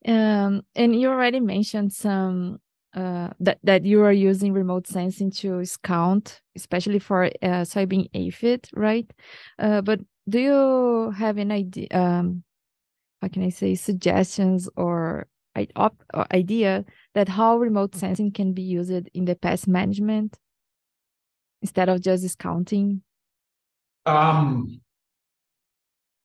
Um, 0.05 0.63
and 0.75 0.99
you 0.99 1.09
already 1.09 1.39
mentioned 1.39 1.93
some 1.93 2.59
uh, 2.93 3.29
that 3.39 3.57
that 3.63 3.85
you 3.85 4.01
are 4.03 4.11
using 4.11 4.53
remote 4.53 4.87
sensing 4.87 5.31
to 5.31 5.65
scout, 5.65 6.39
especially 6.55 6.99
for 6.99 7.25
uh, 7.25 7.63
soybean 7.63 8.09
aphid, 8.13 8.67
right? 8.73 9.09
Uh, 9.57 9.81
but 9.81 9.99
do 10.29 10.39
you 10.39 11.11
have 11.17 11.37
an 11.37 11.51
idea? 11.51 11.87
Um, 11.91 12.43
how 13.21 13.29
can 13.29 13.43
I 13.43 13.49
say 13.49 13.75
suggestions 13.75 14.69
or 14.75 15.27
idea 16.33 16.83
that 17.13 17.29
how 17.29 17.57
remote 17.57 17.95
sensing 17.95 18.31
can 18.31 18.53
be 18.53 18.63
used 18.63 18.91
in 18.91 19.25
the 19.25 19.35
pest 19.35 19.67
management 19.67 20.37
instead 21.61 21.89
of 21.89 22.01
just 22.01 22.23
discounting? 22.23 23.01
Um, 24.05 24.81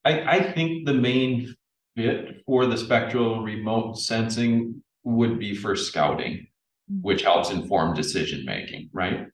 I, 0.05 0.37
I 0.37 0.51
think 0.53 0.85
the 0.85 0.93
main 0.93 1.55
fit 1.95 2.43
for 2.45 2.65
the 2.65 2.77
spectral 2.77 3.43
remote 3.43 3.97
sensing 3.97 4.81
would 5.03 5.39
be 5.39 5.55
for 5.55 5.75
scouting, 5.75 6.47
mm-hmm. 6.91 7.01
which 7.01 7.21
helps 7.23 7.51
inform 7.51 7.95
decision 7.95 8.45
making, 8.45 8.89
right? 8.93 9.27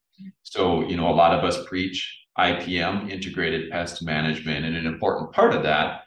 So, 0.43 0.87
you 0.87 0.97
know, 0.97 1.09
a 1.09 1.15
lot 1.15 1.33
of 1.33 1.43
us 1.43 1.65
preach 1.67 2.25
IPM, 2.37 3.09
integrated 3.09 3.71
pest 3.71 4.03
management, 4.03 4.65
and 4.65 4.75
an 4.75 4.85
important 4.85 5.31
part 5.33 5.53
of 5.53 5.63
that 5.63 6.01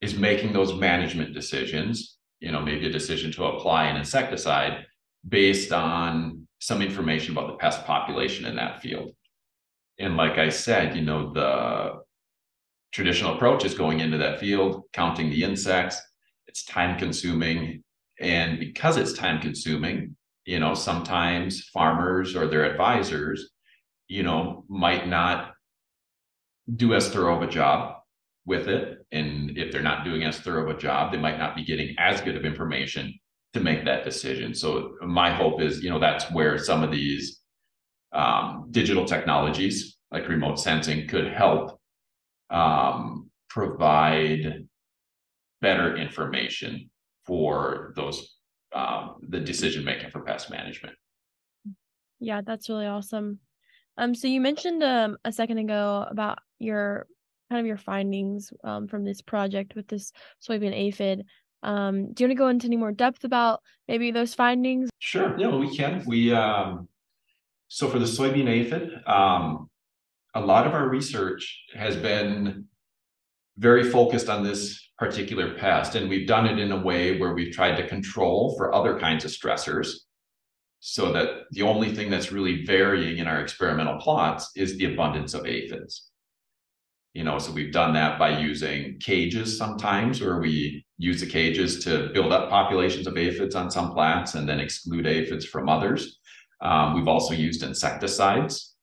is 0.00 0.18
making 0.18 0.52
those 0.52 0.74
management 0.74 1.34
decisions, 1.34 2.18
you 2.40 2.52
know, 2.52 2.60
maybe 2.60 2.86
a 2.86 2.92
decision 2.92 3.32
to 3.32 3.44
apply 3.44 3.86
an 3.86 3.96
insecticide 3.96 4.86
based 5.26 5.72
on 5.72 6.46
some 6.58 6.82
information 6.82 7.32
about 7.32 7.48
the 7.48 7.56
pest 7.56 7.84
population 7.84 8.44
in 8.44 8.56
that 8.56 8.80
field. 8.80 9.12
And 9.98 10.16
like 10.16 10.38
I 10.38 10.48
said, 10.48 10.96
you 10.96 11.02
know, 11.02 11.32
the 11.32 12.00
traditional 12.92 13.34
approach 13.34 13.64
is 13.64 13.74
going 13.74 14.00
into 14.00 14.18
that 14.18 14.40
field, 14.40 14.84
counting 14.92 15.30
the 15.30 15.42
insects. 15.42 16.00
It's 16.46 16.64
time 16.64 16.98
consuming. 16.98 17.82
And 18.20 18.58
because 18.58 18.96
it's 18.96 19.12
time 19.12 19.40
consuming, 19.40 20.16
you 20.44 20.60
know, 20.60 20.74
sometimes 20.74 21.68
farmers 21.68 22.36
or 22.36 22.46
their 22.46 22.64
advisors, 22.64 23.50
you 24.08 24.22
know, 24.22 24.64
might 24.68 25.08
not 25.08 25.52
do 26.76 26.94
as 26.94 27.08
thorough 27.08 27.36
of 27.36 27.42
a 27.42 27.50
job 27.50 27.96
with 28.46 28.68
it. 28.68 29.04
And 29.12 29.56
if 29.56 29.72
they're 29.72 29.82
not 29.82 30.04
doing 30.04 30.24
as 30.24 30.38
thorough 30.38 30.70
of 30.70 30.76
a 30.76 30.80
job, 30.80 31.12
they 31.12 31.18
might 31.18 31.38
not 31.38 31.56
be 31.56 31.64
getting 31.64 31.94
as 31.98 32.20
good 32.20 32.36
of 32.36 32.44
information 32.44 33.18
to 33.54 33.60
make 33.60 33.84
that 33.84 34.04
decision. 34.04 34.54
So 34.54 34.96
my 35.02 35.32
hope 35.32 35.60
is, 35.60 35.82
you 35.82 35.90
know, 35.90 35.98
that's 35.98 36.30
where 36.30 36.58
some 36.58 36.82
of 36.82 36.90
these 36.90 37.40
um, 38.14 38.68
digital 38.70 39.04
technologies 39.04 39.98
like 40.10 40.28
remote 40.28 40.58
sensing 40.60 41.08
could 41.08 41.26
help 41.32 41.80
um, 42.50 43.30
provide 43.50 44.66
better 45.60 45.96
information 45.96 46.90
for 47.26 47.92
those 47.96 48.36
um, 48.74 49.16
the 49.28 49.40
decision 49.40 49.84
making 49.84 50.10
for 50.10 50.20
pest 50.20 50.50
management. 50.50 50.94
Yeah, 52.20 52.40
that's 52.44 52.68
really 52.68 52.86
awesome. 52.86 53.40
Um, 53.96 54.14
so 54.14 54.26
you 54.28 54.40
mentioned 54.40 54.82
um 54.82 55.16
a 55.24 55.32
second 55.32 55.58
ago 55.58 56.06
about 56.10 56.38
your 56.58 57.06
kind 57.50 57.60
of 57.60 57.66
your 57.66 57.76
findings 57.76 58.52
um 58.64 58.88
from 58.88 59.04
this 59.04 59.20
project 59.20 59.74
with 59.74 59.86
this 59.88 60.12
soybean 60.46 60.74
aphid. 60.74 61.24
Um, 61.62 62.12
do 62.12 62.22
you 62.22 62.28
want 62.28 62.36
to 62.36 62.42
go 62.42 62.48
into 62.48 62.66
any 62.66 62.76
more 62.76 62.92
depth 62.92 63.24
about 63.24 63.62
maybe 63.88 64.10
those 64.10 64.34
findings? 64.34 64.90
Sure. 64.98 65.34
Yeah, 65.38 65.56
we 65.56 65.74
can. 65.74 66.02
We 66.06 66.34
um, 66.34 66.88
so 67.74 67.88
for 67.88 67.98
the 67.98 68.04
soybean 68.04 68.48
aphid, 68.48 69.02
um, 69.04 69.68
a 70.36 70.40
lot 70.40 70.64
of 70.64 70.74
our 70.74 70.88
research 70.88 71.64
has 71.74 71.96
been 71.96 72.66
very 73.58 73.90
focused 73.90 74.28
on 74.28 74.44
this 74.44 74.90
particular 74.96 75.54
pest, 75.54 75.96
and 75.96 76.08
we've 76.08 76.28
done 76.28 76.46
it 76.46 76.60
in 76.60 76.70
a 76.70 76.80
way 76.80 77.18
where 77.18 77.34
we've 77.34 77.52
tried 77.52 77.74
to 77.74 77.88
control 77.88 78.54
for 78.56 78.72
other 78.72 78.96
kinds 79.00 79.24
of 79.24 79.32
stressors 79.32 79.88
so 80.78 81.12
that 81.14 81.46
the 81.50 81.62
only 81.62 81.92
thing 81.92 82.10
that's 82.10 82.30
really 82.30 82.64
varying 82.64 83.18
in 83.18 83.26
our 83.26 83.40
experimental 83.40 83.98
plots 83.98 84.52
is 84.54 84.78
the 84.78 84.94
abundance 84.94 85.34
of 85.34 85.44
aphids. 85.44 86.12
You 87.12 87.24
know, 87.24 87.40
so 87.40 87.50
we've 87.50 87.72
done 87.72 87.92
that 87.94 88.20
by 88.20 88.38
using 88.38 89.00
cages 89.00 89.58
sometimes, 89.58 90.20
where 90.20 90.38
we 90.38 90.86
use 90.98 91.18
the 91.18 91.26
cages 91.26 91.82
to 91.86 92.10
build 92.14 92.30
up 92.30 92.50
populations 92.50 93.08
of 93.08 93.18
aphids 93.18 93.56
on 93.56 93.68
some 93.68 93.90
plants 93.90 94.36
and 94.36 94.48
then 94.48 94.60
exclude 94.60 95.08
aphids 95.08 95.44
from 95.44 95.68
others. 95.68 96.20
Um, 96.60 96.94
we've 96.94 97.08
also 97.08 97.34
used 97.34 97.62
insecticides 97.62 98.74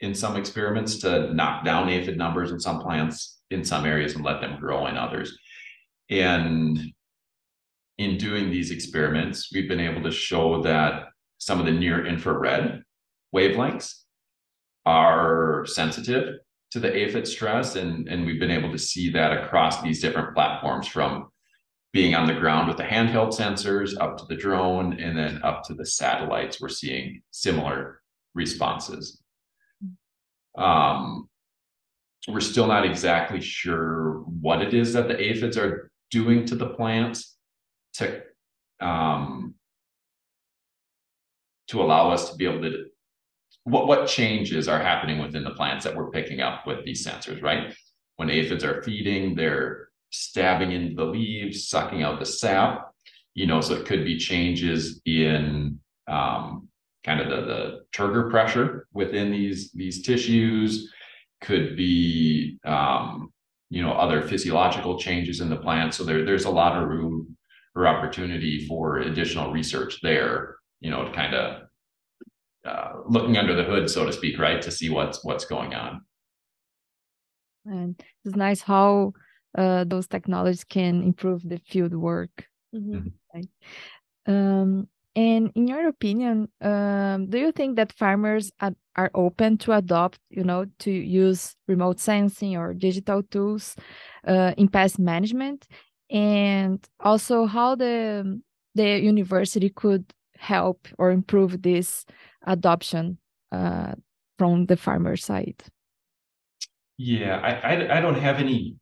in 0.00 0.14
some 0.14 0.36
experiments 0.36 0.98
to 0.98 1.32
knock 1.34 1.64
down 1.64 1.88
aphid 1.88 2.16
numbers 2.16 2.52
in 2.52 2.60
some 2.60 2.80
plants 2.80 3.40
in 3.50 3.64
some 3.64 3.84
areas 3.86 4.14
and 4.14 4.24
let 4.24 4.40
them 4.40 4.60
grow 4.60 4.86
in 4.86 4.96
others. 4.96 5.36
And 6.10 6.78
in 7.98 8.16
doing 8.16 8.50
these 8.50 8.70
experiments, 8.70 9.50
we've 9.52 9.68
been 9.68 9.80
able 9.80 10.02
to 10.02 10.10
show 10.10 10.62
that 10.62 11.08
some 11.38 11.60
of 11.60 11.66
the 11.66 11.72
near 11.72 12.06
infrared 12.06 12.82
wavelengths 13.34 14.02
are 14.86 15.66
sensitive 15.66 16.36
to 16.70 16.80
the 16.80 16.94
aphid 16.94 17.26
stress. 17.26 17.76
And, 17.76 18.08
and 18.08 18.24
we've 18.24 18.40
been 18.40 18.50
able 18.50 18.70
to 18.72 18.78
see 18.78 19.10
that 19.10 19.32
across 19.32 19.82
these 19.82 20.00
different 20.00 20.34
platforms 20.34 20.86
from 20.86 21.28
being 21.92 22.14
on 22.14 22.26
the 22.26 22.34
ground 22.34 22.68
with 22.68 22.76
the 22.76 22.82
handheld 22.82 23.36
sensors 23.36 23.98
up 23.98 24.18
to 24.18 24.24
the 24.26 24.36
drone 24.36 25.00
and 25.00 25.16
then 25.16 25.40
up 25.42 25.62
to 25.64 25.74
the 25.74 25.86
satellites. 25.86 26.60
We're 26.60 26.68
seeing 26.68 27.22
similar 27.30 28.02
responses. 28.34 29.20
Um, 30.56 31.28
we're 32.26 32.40
still 32.40 32.66
not 32.66 32.84
exactly 32.84 33.40
sure 33.40 34.24
what 34.40 34.60
it 34.60 34.74
is 34.74 34.92
that 34.92 35.08
the 35.08 35.18
aphids 35.18 35.56
are 35.56 35.90
doing 36.10 36.44
to 36.46 36.56
the 36.56 36.68
plants 36.68 37.36
to 37.94 38.22
um, 38.80 39.54
to 41.68 41.82
allow 41.82 42.10
us 42.10 42.30
to 42.30 42.36
be 42.36 42.46
able 42.46 42.62
to 42.62 42.86
what 43.64 43.86
what 43.86 44.08
changes 44.08 44.68
are 44.68 44.80
happening 44.80 45.18
within 45.18 45.44
the 45.44 45.50
plants 45.50 45.84
that 45.84 45.94
we're 45.94 46.10
picking 46.10 46.40
up 46.40 46.66
with 46.66 46.84
these 46.84 47.06
sensors, 47.06 47.42
right? 47.42 47.74
When 48.16 48.30
aphids 48.30 48.64
are 48.64 48.82
feeding, 48.82 49.34
they're 49.34 49.87
stabbing 50.10 50.72
into 50.72 50.94
the 50.94 51.04
leaves, 51.04 51.68
sucking 51.68 52.02
out 52.02 52.18
the 52.18 52.26
sap. 52.26 52.92
You 53.34 53.46
know, 53.46 53.60
so 53.60 53.74
it 53.74 53.86
could 53.86 54.04
be 54.04 54.18
changes 54.18 55.00
in 55.04 55.78
um, 56.08 56.68
kind 57.04 57.20
of 57.20 57.28
the, 57.28 57.46
the 57.46 57.80
turgor 57.92 58.30
pressure 58.30 58.86
within 58.92 59.30
these 59.30 59.72
these 59.72 60.02
tissues 60.02 60.92
could 61.40 61.76
be 61.76 62.58
um, 62.64 63.32
you 63.70 63.82
know 63.82 63.92
other 63.92 64.22
physiological 64.22 64.98
changes 64.98 65.40
in 65.40 65.48
the 65.48 65.56
plant 65.56 65.94
so 65.94 66.04
there, 66.04 66.24
there's 66.24 66.44
a 66.44 66.50
lot 66.50 66.80
of 66.80 66.88
room 66.88 67.36
or 67.74 67.86
opportunity 67.86 68.66
for 68.66 68.98
additional 68.98 69.52
research 69.52 70.00
there 70.02 70.56
you 70.80 70.90
know 70.90 71.04
to 71.04 71.12
kind 71.12 71.34
of 71.34 71.62
uh, 72.66 72.92
looking 73.06 73.36
under 73.36 73.54
the 73.54 73.64
hood 73.64 73.88
so 73.88 74.04
to 74.04 74.12
speak 74.12 74.38
right 74.38 74.60
to 74.60 74.70
see 74.70 74.90
what's 74.90 75.24
what's 75.24 75.44
going 75.44 75.74
on 75.74 76.02
and 77.64 78.02
it's 78.24 78.36
nice 78.36 78.60
how 78.60 79.12
uh, 79.56 79.84
those 79.84 80.06
technologies 80.06 80.64
can 80.64 81.02
improve 81.02 81.48
the 81.48 81.58
field 81.58 81.94
work 81.94 82.46
mm-hmm. 82.74 82.96
mm-hmm. 82.96 83.08
right? 83.34 83.48
um, 84.26 84.88
and 85.16 85.50
in 85.56 85.66
your 85.66 85.88
opinion, 85.88 86.48
um, 86.60 87.28
do 87.28 87.38
you 87.38 87.50
think 87.50 87.74
that 87.74 87.92
farmers 87.92 88.52
are, 88.60 88.74
are 88.94 89.10
open 89.14 89.58
to 89.58 89.72
adopt, 89.72 90.20
you 90.30 90.44
know, 90.44 90.66
to 90.78 90.92
use 90.92 91.56
remote 91.66 91.98
sensing 91.98 92.56
or 92.56 92.72
digital 92.72 93.24
tools 93.24 93.74
uh, 94.28 94.52
in 94.56 94.68
pest 94.68 94.96
management? 95.00 95.66
And 96.08 96.78
also 97.00 97.46
how 97.46 97.74
the 97.74 98.40
the 98.76 99.00
university 99.00 99.70
could 99.70 100.04
help 100.38 100.86
or 100.98 101.10
improve 101.10 101.62
this 101.62 102.06
adoption 102.46 103.18
uh, 103.50 103.94
from 104.38 104.66
the 104.66 104.76
farmer 104.76 105.16
side? 105.16 105.62
Yeah, 106.96 107.40
I, 107.42 107.74
I, 107.74 107.98
I 107.98 108.00
don't 108.00 108.18
have 108.18 108.38
any 108.38 108.76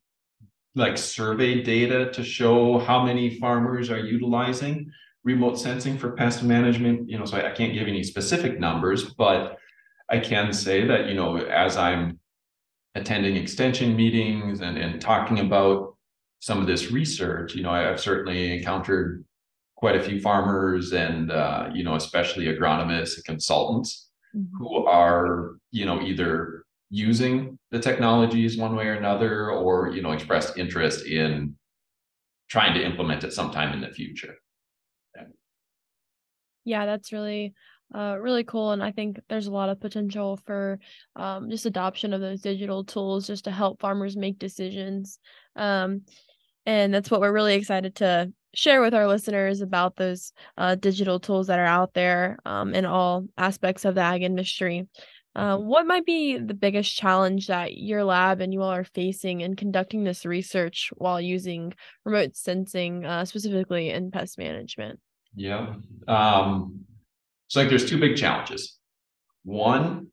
like 0.76 0.98
survey 0.98 1.62
data 1.62 2.10
to 2.12 2.22
show 2.22 2.78
how 2.78 3.02
many 3.04 3.38
farmers 3.40 3.90
are 3.90 3.98
utilizing 3.98 4.90
remote 5.24 5.58
sensing 5.58 5.98
for 5.98 6.12
pest 6.12 6.44
management. 6.44 7.08
You 7.08 7.18
know, 7.18 7.24
so 7.24 7.38
I, 7.38 7.50
I 7.50 7.54
can't 7.54 7.72
give 7.72 7.88
any 7.88 8.04
specific 8.04 8.60
numbers, 8.60 9.14
but 9.14 9.58
I 10.08 10.20
can 10.20 10.52
say 10.52 10.86
that, 10.86 11.08
you 11.08 11.14
know, 11.14 11.38
as 11.38 11.76
I'm 11.76 12.20
attending 12.94 13.36
extension 13.36 13.96
meetings 13.96 14.60
and, 14.60 14.78
and 14.78 15.00
talking 15.00 15.40
about 15.40 15.96
some 16.40 16.60
of 16.60 16.66
this 16.66 16.92
research, 16.92 17.54
you 17.54 17.62
know, 17.62 17.70
I've 17.70 18.00
certainly 18.00 18.58
encountered 18.58 19.24
quite 19.76 19.96
a 19.96 20.02
few 20.02 20.20
farmers 20.20 20.92
and, 20.92 21.30
uh, 21.30 21.70
you 21.74 21.84
know, 21.84 21.96
especially 21.96 22.46
agronomists 22.46 23.16
and 23.16 23.24
consultants 23.24 24.08
mm-hmm. 24.34 24.56
who 24.56 24.86
are, 24.86 25.56
you 25.70 25.86
know, 25.86 26.00
either 26.02 26.64
using 26.90 27.55
the 27.70 27.80
technologies 27.80 28.56
one 28.56 28.76
way 28.76 28.86
or 28.86 28.94
another, 28.94 29.50
or, 29.50 29.90
you 29.90 30.02
know, 30.02 30.12
expressed 30.12 30.56
interest 30.56 31.06
in 31.06 31.56
trying 32.48 32.74
to 32.74 32.84
implement 32.84 33.24
it 33.24 33.32
sometime 33.32 33.72
in 33.72 33.80
the 33.80 33.92
future. 33.92 34.34
Yeah, 36.64 36.84
that's 36.84 37.12
really 37.12 37.54
uh, 37.94 38.16
really 38.20 38.42
cool. 38.44 38.72
And 38.72 38.82
I 38.82 38.90
think 38.90 39.20
there's 39.28 39.46
a 39.46 39.52
lot 39.52 39.68
of 39.68 39.80
potential 39.80 40.38
for 40.44 40.80
um, 41.14 41.48
just 41.48 41.66
adoption 41.66 42.12
of 42.12 42.20
those 42.20 42.40
digital 42.40 42.84
tools 42.84 43.28
just 43.28 43.44
to 43.44 43.52
help 43.52 43.80
farmers 43.80 44.16
make 44.16 44.38
decisions. 44.38 45.20
Um, 45.54 46.02
and 46.66 46.92
that's 46.92 47.10
what 47.10 47.20
we're 47.20 47.32
really 47.32 47.54
excited 47.54 47.94
to 47.96 48.32
share 48.54 48.80
with 48.80 48.94
our 48.94 49.06
listeners 49.06 49.60
about 49.60 49.94
those 49.94 50.32
uh, 50.58 50.74
digital 50.74 51.20
tools 51.20 51.46
that 51.46 51.60
are 51.60 51.66
out 51.66 51.94
there 51.94 52.38
um, 52.44 52.74
in 52.74 52.84
all 52.84 53.26
aspects 53.38 53.84
of 53.84 53.94
the 53.94 54.00
ag 54.00 54.22
industry. 54.22 54.88
Uh, 55.36 55.58
what 55.58 55.86
might 55.86 56.06
be 56.06 56.38
the 56.38 56.54
biggest 56.54 56.96
challenge 56.96 57.46
that 57.46 57.76
your 57.76 58.02
lab 58.02 58.40
and 58.40 58.54
you 58.54 58.62
all 58.62 58.70
are 58.70 58.84
facing 58.84 59.42
in 59.42 59.54
conducting 59.54 60.02
this 60.02 60.24
research 60.24 60.90
while 60.96 61.20
using 61.20 61.74
remote 62.06 62.34
sensing, 62.34 63.04
uh, 63.04 63.22
specifically 63.22 63.90
in 63.90 64.10
pest 64.10 64.38
management? 64.38 64.98
Yeah. 65.34 65.74
Um, 66.08 66.86
so 67.48 67.60
like 67.60 67.68
there's 67.68 67.84
two 67.84 68.00
big 68.00 68.16
challenges. 68.16 68.78
One 69.44 70.06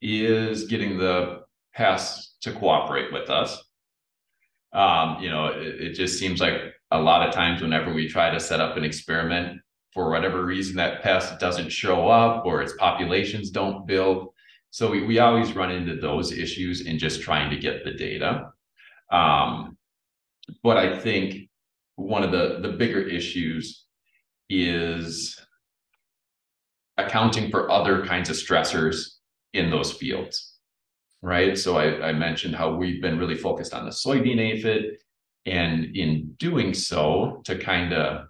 is 0.00 0.64
getting 0.64 0.96
the 0.96 1.42
pests 1.74 2.36
to 2.40 2.52
cooperate 2.52 3.12
with 3.12 3.28
us. 3.28 3.62
Um, 4.72 5.18
you 5.20 5.28
know, 5.28 5.48
it, 5.48 5.82
it 5.82 5.92
just 5.92 6.18
seems 6.18 6.40
like 6.40 6.54
a 6.90 6.98
lot 6.98 7.28
of 7.28 7.34
times 7.34 7.60
whenever 7.60 7.92
we 7.92 8.08
try 8.08 8.30
to 8.30 8.40
set 8.40 8.60
up 8.60 8.78
an 8.78 8.84
experiment, 8.84 9.60
for 9.92 10.10
whatever 10.10 10.44
reason 10.44 10.76
that 10.76 11.02
pest 11.02 11.38
doesn't 11.40 11.70
show 11.70 12.08
up 12.08 12.44
or 12.44 12.60
its 12.60 12.74
populations 12.78 13.50
don't 13.50 13.86
build. 13.86 14.28
So 14.76 14.90
we, 14.90 15.06
we 15.06 15.20
always 15.20 15.54
run 15.54 15.70
into 15.70 15.96
those 15.96 16.32
issues 16.32 16.82
in 16.82 16.98
just 16.98 17.22
trying 17.22 17.48
to 17.48 17.56
get 17.56 17.82
the 17.82 17.92
data. 17.92 18.50
Um, 19.10 19.78
but 20.62 20.76
I 20.76 20.98
think 20.98 21.48
one 21.94 22.22
of 22.22 22.30
the, 22.30 22.58
the 22.60 22.76
bigger 22.76 23.00
issues 23.00 23.86
is 24.50 25.40
accounting 26.98 27.50
for 27.50 27.70
other 27.70 28.04
kinds 28.04 28.28
of 28.28 28.36
stressors 28.36 29.14
in 29.54 29.70
those 29.70 29.92
fields, 29.92 30.58
right? 31.22 31.56
So 31.56 31.78
I, 31.78 32.08
I 32.08 32.12
mentioned 32.12 32.54
how 32.54 32.76
we've 32.76 33.00
been 33.00 33.18
really 33.18 33.38
focused 33.38 33.72
on 33.72 33.86
the 33.86 33.90
soybean 33.90 34.38
aphid, 34.38 34.98
and 35.46 35.96
in 35.96 36.34
doing 36.38 36.74
so, 36.74 37.40
to 37.46 37.56
kind 37.56 37.94
of, 37.94 38.26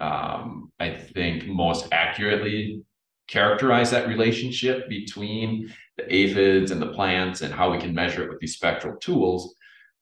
um, 0.00 0.72
I 0.80 0.94
think, 0.94 1.46
most 1.46 1.88
accurately 1.92 2.82
characterize 3.28 3.90
that 3.90 4.08
relationship 4.08 4.88
between 4.88 5.72
the 5.96 6.14
aphids 6.14 6.70
and 6.70 6.80
the 6.80 6.92
plants 6.92 7.40
and 7.42 7.54
how 7.54 7.70
we 7.70 7.78
can 7.78 7.94
measure 7.94 8.24
it 8.24 8.30
with 8.30 8.40
these 8.40 8.54
spectral 8.54 8.96
tools, 8.96 9.54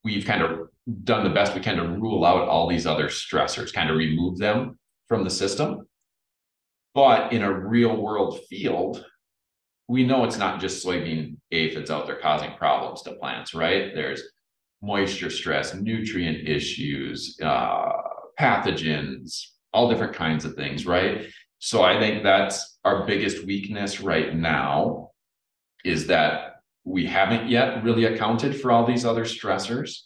we've 0.04 0.24
kind 0.24 0.42
of 0.42 0.68
done 1.04 1.24
the 1.24 1.30
best 1.30 1.54
we 1.54 1.60
can 1.60 1.76
to 1.76 1.88
rule 1.88 2.24
out 2.24 2.48
all 2.48 2.68
these 2.68 2.86
other 2.86 3.06
stressors, 3.06 3.72
kind 3.72 3.90
of 3.90 3.96
remove 3.96 4.38
them 4.38 4.78
from 5.08 5.24
the 5.24 5.30
system. 5.30 5.86
But 6.94 7.32
in 7.32 7.42
a 7.42 7.52
real 7.52 7.96
world 7.96 8.40
field, 8.48 9.04
we 9.88 10.04
know 10.04 10.24
it's 10.24 10.38
not 10.38 10.60
just 10.60 10.84
soybean 10.84 11.36
aphids 11.50 11.90
out 11.90 12.06
there 12.06 12.18
causing 12.20 12.52
problems 12.54 13.02
to 13.02 13.12
plants, 13.14 13.54
right? 13.54 13.94
There's 13.94 14.22
moisture 14.82 15.30
stress, 15.30 15.74
nutrient 15.74 16.48
issues, 16.48 17.38
uh, 17.42 17.92
pathogens, 18.38 19.46
all 19.72 19.88
different 19.88 20.14
kinds 20.14 20.44
of 20.44 20.54
things, 20.54 20.86
right? 20.86 21.26
So 21.58 21.82
I 21.82 21.98
think 22.00 22.22
that's 22.22 22.71
our 22.84 23.06
biggest 23.06 23.44
weakness 23.44 24.00
right 24.00 24.34
now 24.34 25.10
is 25.84 26.06
that 26.08 26.62
we 26.84 27.06
haven't 27.06 27.48
yet 27.48 27.82
really 27.84 28.04
accounted 28.04 28.60
for 28.60 28.72
all 28.72 28.86
these 28.86 29.04
other 29.04 29.24
stressors. 29.24 30.02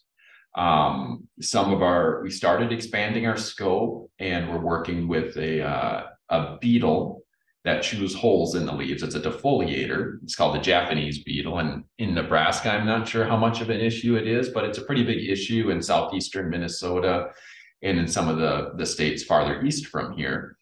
Um, 0.56 1.28
some 1.40 1.72
of 1.72 1.82
our, 1.82 2.22
we 2.22 2.30
started 2.30 2.72
expanding 2.72 3.26
our 3.26 3.36
scope 3.36 4.10
and 4.18 4.50
we're 4.50 4.60
working 4.60 5.08
with 5.08 5.36
a, 5.36 5.62
uh, 5.62 6.06
a 6.30 6.56
beetle 6.60 7.22
that 7.64 7.82
chews 7.82 8.14
holes 8.14 8.54
in 8.54 8.64
the 8.64 8.72
leaves. 8.72 9.02
It's 9.02 9.16
a 9.16 9.20
defoliator. 9.20 10.18
It's 10.22 10.36
called 10.36 10.54
the 10.54 10.60
Japanese 10.60 11.24
beetle. 11.24 11.58
And 11.58 11.84
in 11.98 12.14
Nebraska, 12.14 12.70
I'm 12.70 12.86
not 12.86 13.08
sure 13.08 13.24
how 13.24 13.36
much 13.36 13.60
of 13.60 13.70
an 13.70 13.80
issue 13.80 14.16
it 14.16 14.28
is, 14.28 14.50
but 14.50 14.64
it's 14.64 14.78
a 14.78 14.84
pretty 14.84 15.02
big 15.02 15.28
issue 15.28 15.70
in 15.70 15.82
southeastern 15.82 16.48
Minnesota 16.48 17.30
and 17.82 17.98
in 17.98 18.06
some 18.06 18.28
of 18.28 18.38
the, 18.38 18.72
the 18.76 18.86
states 18.86 19.24
farther 19.24 19.62
east 19.64 19.86
from 19.86 20.16
here. 20.16 20.56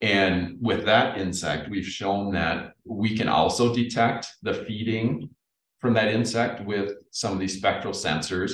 And 0.00 0.56
with 0.60 0.84
that 0.84 1.18
insect, 1.18 1.68
we've 1.68 1.86
shown 1.86 2.32
that 2.32 2.72
we 2.84 3.16
can 3.16 3.28
also 3.28 3.74
detect 3.74 4.28
the 4.42 4.54
feeding 4.54 5.30
from 5.80 5.94
that 5.94 6.08
insect 6.08 6.64
with 6.64 6.92
some 7.10 7.32
of 7.32 7.38
these 7.38 7.56
spectral 7.56 7.92
sensors. 7.92 8.52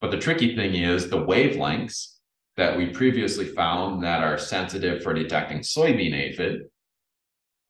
But 0.00 0.10
the 0.10 0.18
tricky 0.18 0.56
thing 0.56 0.74
is 0.74 1.08
the 1.08 1.24
wavelengths 1.24 2.14
that 2.56 2.76
we 2.76 2.86
previously 2.86 3.46
found 3.46 4.02
that 4.04 4.22
are 4.22 4.38
sensitive 4.38 5.02
for 5.02 5.14
detecting 5.14 5.60
soybean 5.60 6.14
aphid 6.14 6.62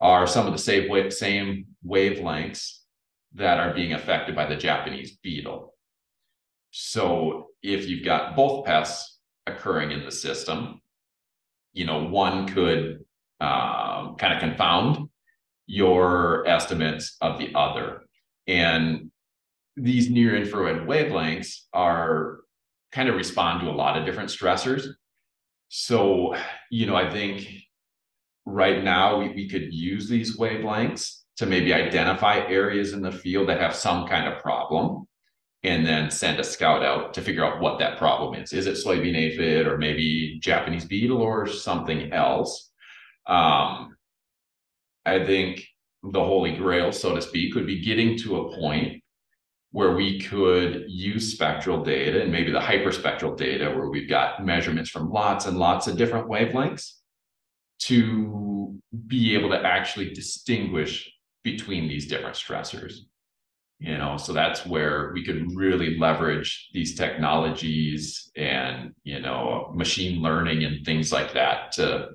are 0.00 0.26
some 0.26 0.46
of 0.46 0.52
the 0.52 0.58
same, 0.58 0.88
wave, 0.90 1.12
same 1.12 1.66
wavelengths 1.86 2.80
that 3.34 3.58
are 3.58 3.74
being 3.74 3.94
affected 3.94 4.34
by 4.34 4.46
the 4.46 4.56
Japanese 4.56 5.16
beetle. 5.22 5.74
So 6.70 7.48
if 7.62 7.88
you've 7.88 8.04
got 8.04 8.36
both 8.36 8.66
pests 8.66 9.18
occurring 9.46 9.92
in 9.92 10.04
the 10.04 10.10
system, 10.10 10.80
you 11.74 11.84
know, 11.84 12.04
one 12.04 12.46
could 12.48 13.04
um, 13.40 14.16
kind 14.16 14.32
of 14.32 14.40
confound 14.40 15.08
your 15.66 16.46
estimates 16.46 17.16
of 17.20 17.38
the 17.38 17.54
other. 17.54 18.02
And 18.46 19.10
these 19.76 20.08
near 20.08 20.36
infrared 20.36 20.86
wavelengths 20.86 21.64
are 21.72 22.40
kind 22.92 23.08
of 23.08 23.16
respond 23.16 23.60
to 23.60 23.70
a 23.70 23.72
lot 23.72 23.98
of 23.98 24.06
different 24.06 24.30
stressors. 24.30 24.86
So, 25.68 26.36
you 26.70 26.86
know, 26.86 26.94
I 26.94 27.10
think 27.10 27.48
right 28.46 28.84
now 28.84 29.18
we, 29.18 29.30
we 29.30 29.48
could 29.48 29.74
use 29.74 30.08
these 30.08 30.38
wavelengths 30.38 31.22
to 31.38 31.46
maybe 31.46 31.74
identify 31.74 32.38
areas 32.46 32.92
in 32.92 33.02
the 33.02 33.10
field 33.10 33.48
that 33.48 33.60
have 33.60 33.74
some 33.74 34.06
kind 34.06 34.32
of 34.32 34.40
problem 34.40 35.08
and 35.64 35.84
then 35.84 36.10
send 36.10 36.38
a 36.38 36.44
scout 36.44 36.84
out 36.84 37.14
to 37.14 37.22
figure 37.22 37.44
out 37.44 37.60
what 37.60 37.78
that 37.78 37.96
problem 37.96 38.40
is. 38.40 38.52
Is 38.52 38.66
it 38.66 38.76
soybean 38.76 39.16
aphid 39.16 39.66
or 39.66 39.78
maybe 39.78 40.38
Japanese 40.40 40.84
beetle 40.84 41.22
or 41.22 41.46
something 41.46 42.12
else? 42.12 42.70
Um, 43.26 43.96
I 45.06 45.24
think 45.24 45.66
the 46.02 46.22
holy 46.22 46.54
grail, 46.54 46.92
so 46.92 47.14
to 47.14 47.22
speak, 47.22 47.54
would 47.54 47.66
be 47.66 47.82
getting 47.82 48.18
to 48.18 48.40
a 48.40 48.56
point 48.56 49.02
where 49.70 49.96
we 49.96 50.20
could 50.20 50.84
use 50.86 51.32
spectral 51.32 51.82
data 51.82 52.22
and 52.22 52.30
maybe 52.30 52.52
the 52.52 52.60
hyperspectral 52.60 53.36
data 53.36 53.70
where 53.70 53.88
we've 53.88 54.08
got 54.08 54.44
measurements 54.44 54.90
from 54.90 55.10
lots 55.10 55.46
and 55.46 55.58
lots 55.58 55.88
of 55.88 55.96
different 55.96 56.28
wavelengths 56.28 56.92
to 57.80 58.78
be 59.06 59.34
able 59.34 59.48
to 59.48 59.60
actually 59.60 60.12
distinguish 60.12 61.10
between 61.42 61.88
these 61.88 62.06
different 62.06 62.36
stressors 62.36 62.98
you 63.78 63.96
know 63.98 64.16
so 64.16 64.32
that's 64.32 64.64
where 64.64 65.10
we 65.14 65.24
could 65.24 65.54
really 65.54 65.98
leverage 65.98 66.70
these 66.72 66.94
technologies 66.94 68.30
and 68.36 68.92
you 69.02 69.20
know 69.20 69.72
machine 69.74 70.22
learning 70.22 70.64
and 70.64 70.84
things 70.84 71.12
like 71.12 71.32
that 71.34 71.72
to 71.72 72.08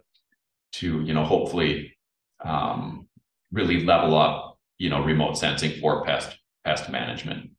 to 0.71 1.01
you 1.01 1.13
know 1.13 1.23
hopefully 1.23 1.93
um, 2.45 3.07
really 3.51 3.83
level 3.83 4.17
up 4.17 4.57
you 4.77 4.89
know 4.89 5.03
remote 5.03 5.37
sensing 5.37 5.79
for 5.79 6.03
pest 6.05 6.37
pest 6.63 6.89
management. 6.89 7.51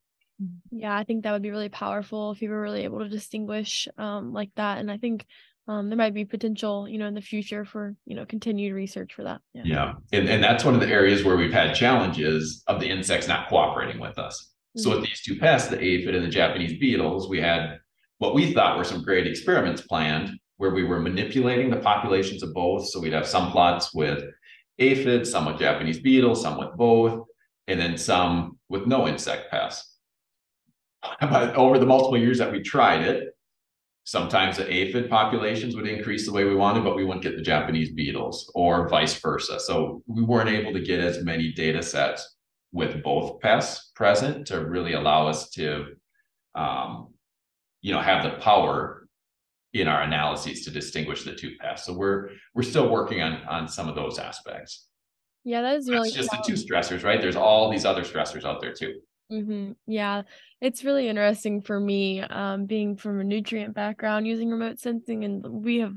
Yeah 0.71 0.97
i 0.97 1.03
think 1.03 1.23
that 1.23 1.31
would 1.31 1.43
be 1.43 1.51
really 1.51 1.69
powerful 1.69 2.31
if 2.31 2.41
you 2.41 2.49
were 2.49 2.61
really 2.61 2.83
able 2.83 2.99
to 2.99 3.09
distinguish 3.09 3.87
um, 3.97 4.33
like 4.33 4.49
that 4.55 4.79
and 4.79 4.89
i 4.91 4.97
think 4.97 5.25
um, 5.67 5.89
there 5.89 5.97
might 5.97 6.13
be 6.13 6.25
potential, 6.25 6.87
you 6.89 6.97
know, 6.97 7.07
in 7.07 7.13
the 7.13 7.21
future 7.21 7.63
for, 7.65 7.95
you 8.05 8.15
know, 8.15 8.25
continued 8.25 8.73
research 8.73 9.13
for 9.13 9.23
that. 9.23 9.41
Yeah. 9.53 9.63
yeah. 9.65 9.93
And, 10.11 10.27
and 10.27 10.43
that's 10.43 10.65
one 10.65 10.73
of 10.73 10.79
the 10.79 10.87
areas 10.87 11.23
where 11.23 11.37
we've 11.37 11.53
had 11.53 11.75
challenges 11.75 12.63
of 12.67 12.79
the 12.79 12.89
insects 12.89 13.27
not 13.27 13.47
cooperating 13.47 13.99
with 13.99 14.17
us. 14.17 14.53
Mm-hmm. 14.77 14.81
So 14.81 14.89
with 14.91 15.05
these 15.05 15.21
two 15.21 15.37
pests, 15.37 15.69
the 15.69 15.81
aphid 15.81 16.15
and 16.15 16.25
the 16.25 16.29
Japanese 16.29 16.79
beetles, 16.79 17.29
we 17.29 17.39
had 17.39 17.77
what 18.17 18.33
we 18.33 18.53
thought 18.53 18.77
were 18.77 18.83
some 18.83 19.03
great 19.03 19.27
experiments 19.27 19.81
planned 19.81 20.31
where 20.57 20.73
we 20.73 20.83
were 20.83 20.99
manipulating 20.99 21.69
the 21.69 21.77
populations 21.77 22.43
of 22.43 22.53
both. 22.53 22.87
So 22.87 22.99
we'd 22.99 23.13
have 23.13 23.27
some 23.27 23.51
plots 23.51 23.93
with 23.93 24.23
aphids, 24.77 25.31
some 25.31 25.45
with 25.45 25.59
Japanese 25.59 25.99
beetles, 25.99 26.41
some 26.41 26.57
with 26.57 26.75
both, 26.75 27.25
and 27.67 27.79
then 27.79 27.97
some 27.97 28.59
with 28.69 28.87
no 28.87 29.07
insect 29.07 29.49
pests. 29.49 29.97
But 31.19 31.55
over 31.55 31.79
the 31.79 31.85
multiple 31.85 32.17
years 32.17 32.37
that 32.37 32.51
we 32.51 32.61
tried 32.61 33.01
it, 33.01 33.35
Sometimes 34.11 34.57
the 34.57 34.69
aphid 34.69 35.09
populations 35.09 35.73
would 35.73 35.87
increase 35.87 36.25
the 36.25 36.33
way 36.33 36.43
we 36.43 36.53
wanted, 36.53 36.83
but 36.83 36.97
we 36.97 37.05
wouldn't 37.05 37.23
get 37.23 37.37
the 37.37 37.41
Japanese 37.41 37.93
beetles 37.93 38.51
or 38.53 38.89
vice 38.89 39.17
versa. 39.17 39.57
So 39.57 40.03
we 40.05 40.21
weren't 40.21 40.49
able 40.49 40.73
to 40.73 40.81
get 40.81 40.99
as 40.99 41.23
many 41.23 41.53
data 41.53 41.81
sets 41.81 42.35
with 42.73 43.01
both 43.03 43.39
pests 43.39 43.91
present 43.95 44.47
to 44.47 44.65
really 44.65 44.95
allow 44.95 45.27
us 45.27 45.49
to, 45.51 45.93
um, 46.55 47.13
you 47.81 47.93
know, 47.93 48.01
have 48.01 48.25
the 48.25 48.31
power 48.41 49.07
in 49.71 49.87
our 49.87 50.01
analyses 50.01 50.65
to 50.65 50.71
distinguish 50.71 51.23
the 51.23 51.33
two 51.33 51.55
pests. 51.61 51.85
So 51.85 51.93
we're 51.93 52.31
we're 52.53 52.63
still 52.63 52.89
working 52.89 53.21
on 53.21 53.41
on 53.47 53.69
some 53.69 53.87
of 53.87 53.95
those 53.95 54.19
aspects. 54.19 54.89
Yeah, 55.45 55.61
that 55.61 55.77
is 55.77 55.89
really 55.89 56.11
just 56.11 56.31
the 56.31 56.43
two 56.45 56.55
stressors, 56.55 57.05
right? 57.05 57.21
There's 57.21 57.37
all 57.37 57.71
these 57.71 57.85
other 57.85 58.03
stressors 58.03 58.43
out 58.43 58.59
there 58.59 58.73
too. 58.73 58.99
Mm-hmm. 59.31 59.71
Yeah, 59.87 60.23
it's 60.59 60.83
really 60.83 61.07
interesting 61.07 61.61
for 61.61 61.79
me, 61.79 62.19
um, 62.21 62.65
being 62.65 62.97
from 62.97 63.21
a 63.21 63.23
nutrient 63.23 63.73
background 63.73 64.27
using 64.27 64.49
remote 64.49 64.79
sensing, 64.79 65.23
and 65.23 65.45
we 65.63 65.77
have 65.77 65.95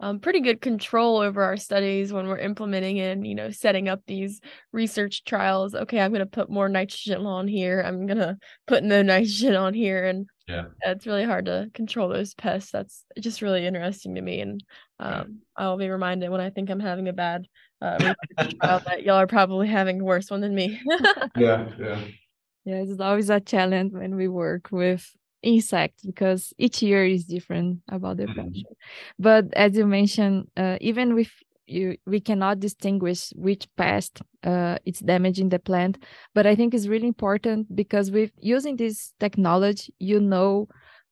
um, 0.00 0.18
pretty 0.18 0.40
good 0.40 0.60
control 0.60 1.18
over 1.18 1.44
our 1.44 1.56
studies 1.56 2.12
when 2.12 2.26
we're 2.26 2.38
implementing 2.38 2.98
and 2.98 3.24
you 3.24 3.36
know 3.36 3.50
setting 3.50 3.88
up 3.88 4.00
these 4.06 4.40
research 4.72 5.22
trials. 5.22 5.76
Okay, 5.76 6.00
I'm 6.00 6.10
going 6.10 6.20
to 6.20 6.26
put 6.26 6.50
more 6.50 6.68
nitrogen 6.68 7.24
on 7.24 7.46
here. 7.46 7.80
I'm 7.86 8.06
going 8.06 8.18
to 8.18 8.36
put 8.66 8.82
no 8.82 9.00
nitrogen 9.02 9.54
on 9.54 9.74
here, 9.74 10.04
and 10.04 10.26
yeah, 10.48 10.64
it's 10.80 11.06
really 11.06 11.24
hard 11.24 11.44
to 11.44 11.70
control 11.74 12.08
those 12.08 12.34
pests. 12.34 12.72
That's 12.72 13.04
just 13.20 13.42
really 13.42 13.64
interesting 13.64 14.16
to 14.16 14.22
me, 14.22 14.40
and 14.40 14.64
um, 14.98 15.38
I'll 15.56 15.78
be 15.78 15.88
reminded 15.88 16.30
when 16.30 16.40
I 16.40 16.50
think 16.50 16.68
I'm 16.68 16.80
having 16.80 17.06
a 17.06 17.12
bad 17.12 17.46
uh, 17.80 18.14
trial 18.60 18.82
that 18.86 19.04
y'all 19.04 19.16
are 19.16 19.28
probably 19.28 19.68
having 19.68 20.00
a 20.00 20.04
worse 20.04 20.32
one 20.32 20.40
than 20.40 20.54
me. 20.54 20.80
yeah, 21.36 21.68
yeah. 21.78 22.00
Yeah, 22.64 22.76
it's 22.76 23.00
always 23.00 23.30
a 23.30 23.40
challenge 23.40 23.92
when 23.92 24.14
we 24.14 24.28
work 24.28 24.68
with 24.70 25.10
insects 25.42 26.04
because 26.04 26.52
each 26.58 26.82
year 26.82 27.04
is 27.04 27.24
different 27.24 27.80
about 27.88 28.18
the 28.18 28.24
mm-hmm. 28.24 28.34
pressure. 28.34 28.76
But 29.18 29.52
as 29.54 29.76
you 29.76 29.86
mentioned, 29.86 30.48
uh, 30.56 30.78
even 30.80 31.14
with 31.14 31.30
you, 31.66 31.96
we 32.06 32.20
cannot 32.20 32.60
distinguish 32.60 33.30
which 33.34 33.68
pest 33.76 34.22
uh, 34.44 34.78
it's 34.84 35.00
damaging 35.00 35.48
the 35.48 35.58
plant. 35.58 36.02
But 36.34 36.46
I 36.46 36.54
think 36.54 36.74
it's 36.74 36.86
really 36.86 37.08
important 37.08 37.74
because 37.74 38.10
with 38.10 38.30
using 38.38 38.76
this 38.76 39.12
technology, 39.18 39.94
you 39.98 40.20
know, 40.20 40.68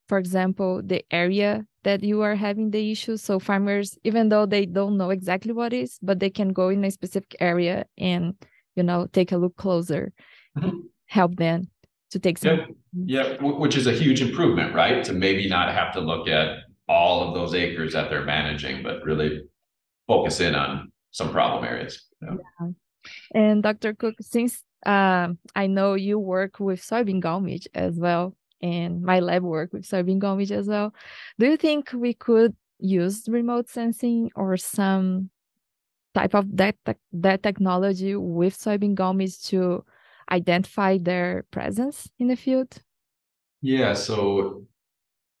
for 0.07 0.17
example, 0.17 0.81
the 0.83 1.03
area 1.11 1.65
that 1.83 2.03
you 2.03 2.21
are 2.21 2.35
having 2.35 2.71
the 2.71 2.91
issue. 2.91 3.17
So 3.17 3.39
farmers, 3.39 3.97
even 4.03 4.29
though 4.29 4.45
they 4.45 4.65
don't 4.65 4.97
know 4.97 5.09
exactly 5.09 5.53
what 5.53 5.73
is, 5.73 5.97
but 6.01 6.19
they 6.19 6.29
can 6.29 6.49
go 6.49 6.69
in 6.69 6.83
a 6.83 6.91
specific 6.91 7.35
area 7.39 7.85
and 7.97 8.35
you 8.75 8.83
know 8.83 9.07
take 9.11 9.31
a 9.31 9.37
look 9.37 9.55
closer, 9.55 10.13
mm-hmm. 10.57 10.77
Help 11.11 11.35
them 11.35 11.67
to 12.11 12.19
take 12.19 12.37
some. 12.37 12.77
Yeah, 12.93 13.23
yeah, 13.23 13.41
which 13.41 13.75
is 13.75 13.85
a 13.85 13.91
huge 13.91 14.21
improvement, 14.21 14.73
right? 14.73 15.03
To 15.03 15.11
maybe 15.11 15.49
not 15.49 15.73
have 15.73 15.91
to 15.95 15.99
look 15.99 16.29
at 16.29 16.59
all 16.87 17.27
of 17.27 17.33
those 17.33 17.53
acres 17.53 17.91
that 17.91 18.09
they're 18.09 18.23
managing, 18.23 18.81
but 18.81 19.03
really 19.03 19.41
focus 20.07 20.39
in 20.39 20.55
on 20.55 20.89
some 21.11 21.29
problem 21.31 21.65
areas. 21.65 22.07
Yeah. 22.21 22.69
And 23.33 23.61
Dr. 23.61 23.93
Koch, 23.93 24.15
since 24.21 24.63
uh, 24.85 25.27
I 25.53 25.67
know 25.67 25.95
you 25.95 26.17
work 26.17 26.61
with 26.61 26.79
soybean 26.81 27.43
midge 27.43 27.67
as 27.73 27.97
well, 27.97 28.35
and 28.61 29.01
my 29.01 29.19
lab 29.19 29.43
work 29.43 29.73
with 29.73 29.83
soybean 29.83 30.21
midge 30.37 30.53
as 30.53 30.67
well, 30.67 30.93
do 31.39 31.45
you 31.45 31.57
think 31.57 31.91
we 31.93 32.13
could 32.13 32.55
use 32.79 33.27
remote 33.27 33.67
sensing 33.67 34.31
or 34.35 34.55
some 34.55 35.29
type 36.13 36.33
of 36.33 36.45
that 36.55 36.75
that 37.11 37.43
technology 37.43 38.15
with 38.15 38.57
soybean 38.57 38.95
midge 39.15 39.41
to 39.43 39.83
identify 40.29 40.97
their 40.97 41.45
presence 41.51 42.09
in 42.19 42.27
the 42.27 42.35
field? 42.35 42.81
Yeah, 43.61 43.93
so 43.93 44.65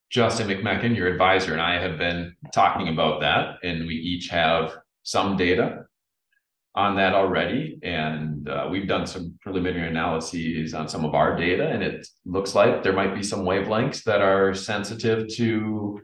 Justin 0.09 0.47
McMechan, 0.47 0.95
your 0.95 1.07
advisor, 1.07 1.53
and 1.53 1.61
I 1.61 1.81
have 1.81 1.97
been 1.97 2.35
talking 2.53 2.89
about 2.89 3.21
that, 3.21 3.57
and 3.63 3.87
we 3.87 3.95
each 3.95 4.27
have 4.27 4.73
some 5.03 5.37
data 5.37 5.85
on 6.75 6.95
that 6.95 7.13
already. 7.13 7.79
And 7.81 8.47
uh, 8.47 8.67
we've 8.69 8.87
done 8.87 9.07
some 9.07 9.37
preliminary 9.41 9.87
analyses 9.87 10.73
on 10.73 10.87
some 10.87 11.05
of 11.05 11.15
our 11.15 11.35
data, 11.35 11.67
and 11.67 11.81
it 11.81 12.07
looks 12.25 12.55
like 12.55 12.83
there 12.83 12.93
might 12.93 13.15
be 13.15 13.23
some 13.23 13.41
wavelengths 13.41 14.03
that 14.03 14.21
are 14.21 14.53
sensitive 14.53 15.27
to 15.35 16.01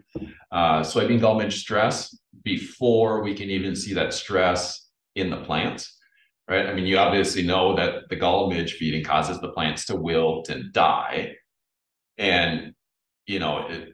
uh, 0.52 0.82
soybean 0.82 1.20
gall 1.20 1.50
stress 1.52 2.18
before 2.44 3.22
we 3.24 3.34
can 3.34 3.50
even 3.50 3.76
see 3.76 3.94
that 3.94 4.14
stress 4.14 4.88
in 5.16 5.30
the 5.30 5.38
plants 5.38 5.97
right? 6.50 6.66
I 6.68 6.74
mean, 6.74 6.86
you 6.86 6.98
obviously 6.98 7.44
know 7.44 7.76
that 7.76 8.10
the 8.10 8.16
gall 8.16 8.50
midge 8.50 8.74
feeding 8.74 9.04
causes 9.04 9.40
the 9.40 9.50
plants 9.50 9.86
to 9.86 9.96
wilt 9.96 10.50
and 10.50 10.72
die. 10.72 11.36
And, 12.18 12.74
you 13.26 13.40
know, 13.40 13.68
it, 13.68 13.90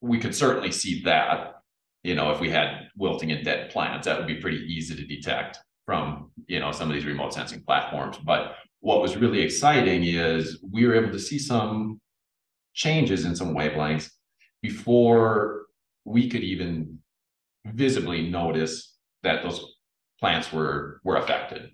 we 0.00 0.18
could 0.18 0.34
certainly 0.34 0.72
see 0.72 1.02
that, 1.02 1.54
you 2.02 2.14
know, 2.14 2.30
if 2.30 2.40
we 2.40 2.50
had 2.50 2.88
wilting 2.96 3.32
and 3.32 3.44
dead 3.44 3.70
plants, 3.70 4.06
that 4.06 4.18
would 4.18 4.26
be 4.26 4.40
pretty 4.40 4.58
easy 4.58 4.94
to 4.96 5.06
detect 5.06 5.58
from, 5.86 6.30
you 6.46 6.60
know, 6.60 6.72
some 6.72 6.88
of 6.88 6.94
these 6.94 7.04
remote 7.04 7.34
sensing 7.34 7.62
platforms. 7.62 8.18
But 8.18 8.56
what 8.80 9.00
was 9.00 9.16
really 9.16 9.40
exciting 9.40 10.04
is 10.04 10.62
we 10.70 10.86
were 10.86 10.94
able 10.94 11.12
to 11.12 11.18
see 11.18 11.38
some 11.38 12.00
changes 12.74 13.24
in 13.24 13.36
some 13.36 13.54
wavelengths 13.54 14.10
before 14.62 15.62
we 16.04 16.28
could 16.28 16.42
even 16.42 16.98
visibly 17.66 18.28
notice 18.28 18.96
that 19.22 19.42
those 19.42 19.73
plants 20.24 20.50
were 20.50 21.02
were 21.04 21.16
affected. 21.16 21.70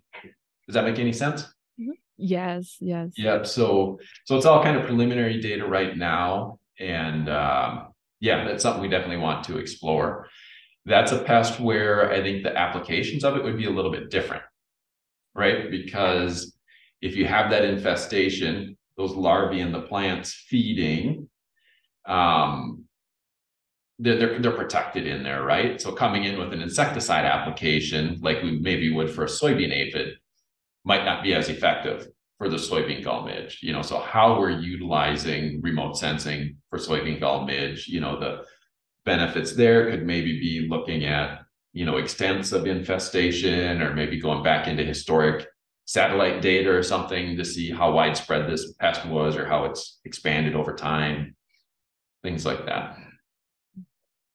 Does 0.67 0.75
that 0.75 0.85
make 0.85 0.99
any 0.99 1.13
sense? 1.13 1.43
Mm-hmm. 1.81 1.93
Yes, 2.17 2.79
yes. 2.81 3.13
Yeah. 3.17 3.45
So 3.45 4.01
so 4.25 4.37
it's 4.37 4.45
all 4.45 4.61
kind 4.61 4.77
of 4.77 4.87
preliminary 4.87 5.41
data 5.41 5.65
right 5.65 5.97
now, 5.97 6.59
and 6.81 7.29
um, 7.29 7.93
yeah, 8.19 8.43
that's 8.45 8.65
something 8.65 8.83
we 8.83 8.89
definitely 8.89 9.19
want 9.19 9.45
to 9.45 9.59
explore. 9.59 10.27
That's 10.85 11.13
a 11.13 11.23
pest 11.23 11.61
where 11.61 12.11
I 12.11 12.21
think 12.23 12.43
the 12.43 12.57
applications 12.57 13.23
of 13.23 13.37
it 13.37 13.45
would 13.45 13.57
be 13.57 13.67
a 13.67 13.71
little 13.71 13.93
bit 13.93 14.11
different, 14.11 14.43
right? 15.33 15.71
Because 15.71 16.53
if 17.01 17.15
you 17.15 17.27
have 17.27 17.53
that 17.53 17.65
infestation, 17.65 18.77
those 18.97 19.13
larvae 19.13 19.61
in 19.61 19.71
the 19.71 19.83
plants 19.83 20.33
feeding, 20.49 21.29
um, 22.05 22.85
they're, 24.01 24.19
they're, 24.19 24.39
they're 24.39 24.51
protected 24.53 25.07
in 25.07 25.23
there, 25.23 25.43
right? 25.43 25.81
So 25.81 25.93
coming 25.93 26.25
in 26.25 26.39
with 26.39 26.53
an 26.53 26.63
insecticide 26.63 27.25
application, 27.25 28.19
like 28.23 28.43
we 28.43 28.59
maybe 28.59 28.93
would 28.93 29.11
for 29.11 29.25
a 29.25 29.29
soybean 29.29 29.73
aphid, 29.73 30.15
might 30.85 31.05
not 31.05 31.23
be 31.23 31.35
as 31.35 31.49
effective 31.49 32.09
for 32.39 32.49
the 32.49 32.57
soybean 32.57 33.05
gall 33.05 33.27
midge. 33.27 33.59
You 33.63 33.73
know, 33.73 33.83
so 33.83 34.01
how 34.01 34.39
we're 34.39 34.59
utilizing 34.59 35.61
remote 35.61 35.99
sensing 35.99 36.57
for 36.71 36.79
soybean 36.79 37.21
gall 37.21 37.45
midge, 37.45 37.87
you 37.87 38.01
know, 38.01 38.19
the 38.19 38.45
benefits 39.05 39.55
there 39.55 39.91
could 39.91 40.07
maybe 40.07 40.41
be 40.41 40.67
looking 40.69 41.05
at, 41.05 41.43
you 41.75 41.85
know, 41.85 41.99
extents 41.99 42.53
of 42.53 42.67
infestation 42.67 43.83
or 43.83 43.95
maybe 43.95 44.19
going 44.19 44.43
back 44.43 44.67
into 44.67 44.83
historic 44.83 45.47
satellite 45.85 46.41
data 46.41 46.71
or 46.71 46.83
something 46.83 47.37
to 47.37 47.45
see 47.45 47.71
how 47.71 47.93
widespread 47.93 48.49
this 48.49 48.73
pest 48.75 49.05
was 49.07 49.37
or 49.37 49.45
how 49.45 49.67
it's 49.67 50.01
expanded 50.05 50.55
over 50.55 50.75
time, 50.75 51.35
things 52.23 52.47
like 52.47 52.65
that. 52.65 52.97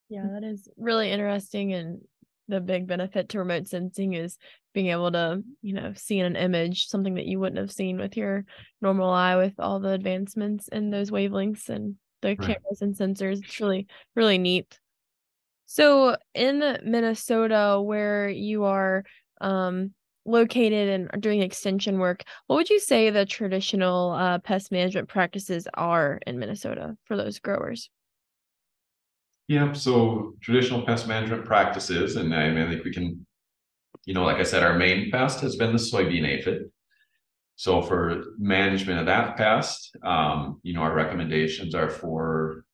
Yeah, 0.10 0.28
that 0.34 0.44
is 0.44 0.68
really 0.78 1.12
interesting. 1.12 1.74
And 1.74 2.02
the 2.48 2.62
big 2.62 2.88
benefit 2.88 3.30
to 3.30 3.39
remote 3.39 3.68
sensing 3.68 4.13
is 4.13 4.38
being 4.74 4.88
able 4.88 5.12
to, 5.12 5.41
you 5.62 5.74
know, 5.74 5.94
see 5.96 6.20
in 6.20 6.26
an 6.26 6.36
image 6.36 6.88
something 6.88 7.15
that 7.15 7.26
you 7.26 7.39
wouldn't 7.39 7.60
have 7.60 7.72
seen 7.72 7.98
with 7.98 8.15
your 8.15 8.46
normal 8.82 9.10
eye 9.10 9.36
with 9.36 9.54
all 9.60 9.80
the 9.80 9.89
advancements 9.89 10.68
in 10.68 10.89
those 10.89 11.10
wavelengths 11.10 11.70
and 11.70 11.96
the 12.22 12.30
right. 12.30 12.39
cameras 12.39 12.82
and 12.82 12.96
sensors. 12.96 13.44
It's 13.44 13.60
really, 13.60 13.88
really 14.15 14.38
neat. 14.38 14.80
So 15.65 16.18
in 16.34 16.60
Minnesota, 16.84 17.82
where 17.82 18.30
you 18.30 18.65
are 18.65 19.04
um, 19.41 19.94
located 20.26 21.10
and 21.12 21.22
doing 21.22 21.41
extension 21.41 21.98
work, 21.98 22.24
what 22.48 22.58
would 22.58 22.70
you 22.70 22.80
say 22.80 23.10
the 23.10 23.26
traditional 23.26 24.12
uh, 24.12 24.39
pest 24.39 24.72
management 24.72 25.10
practices 25.10 25.68
are 25.74 26.20
in 26.28 26.38
Minnesota 26.38 26.96
for 27.06 27.18
those 27.18 27.39
growers? 27.39 27.89
Yeah, 29.47 29.73
so 29.73 30.34
traditional 30.41 30.81
pest 30.81 31.08
management 31.08 31.45
practices, 31.45 32.15
and 32.15 32.34
I, 32.34 32.49
mean, 32.49 32.65
I 32.65 32.69
think 32.69 32.84
we 32.84 32.91
can, 32.91 33.25
you 34.05 34.13
know, 34.13 34.23
like 34.23 34.38
I 34.38 34.43
said, 34.43 34.63
our 34.63 34.77
main 34.77 35.12
pest 35.12 35.39
has 35.41 35.55
been 35.55 35.71
the 35.71 35.77
soybean 35.77 36.27
aphid. 36.27 36.71
So 37.55 37.81
for 37.81 38.23
management 38.38 38.99
of 38.99 39.05
that 39.05 39.38
pest, 39.38 39.95
um, 40.03 40.60
you 40.63 40.73
know, 40.73 40.81
our 40.81 40.93
recommendations 40.93 41.75
are 41.75 41.89
for 41.89 42.65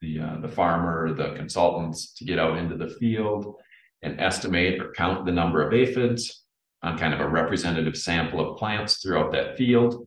the 0.00 0.20
uh, 0.20 0.40
the 0.40 0.48
farmer, 0.48 1.12
the 1.12 1.34
consultants 1.34 2.14
to 2.14 2.24
get 2.24 2.38
out 2.38 2.56
into 2.56 2.76
the 2.76 2.94
field 3.00 3.56
and 4.02 4.20
estimate 4.20 4.80
or 4.80 4.92
count 4.92 5.26
the 5.26 5.32
number 5.32 5.66
of 5.66 5.74
aphids 5.74 6.44
on 6.82 6.98
kind 6.98 7.14
of 7.14 7.20
a 7.20 7.28
representative 7.28 7.96
sample 7.96 8.40
of 8.40 8.56
plants 8.58 9.02
throughout 9.02 9.32
that 9.32 9.56
field. 9.56 10.06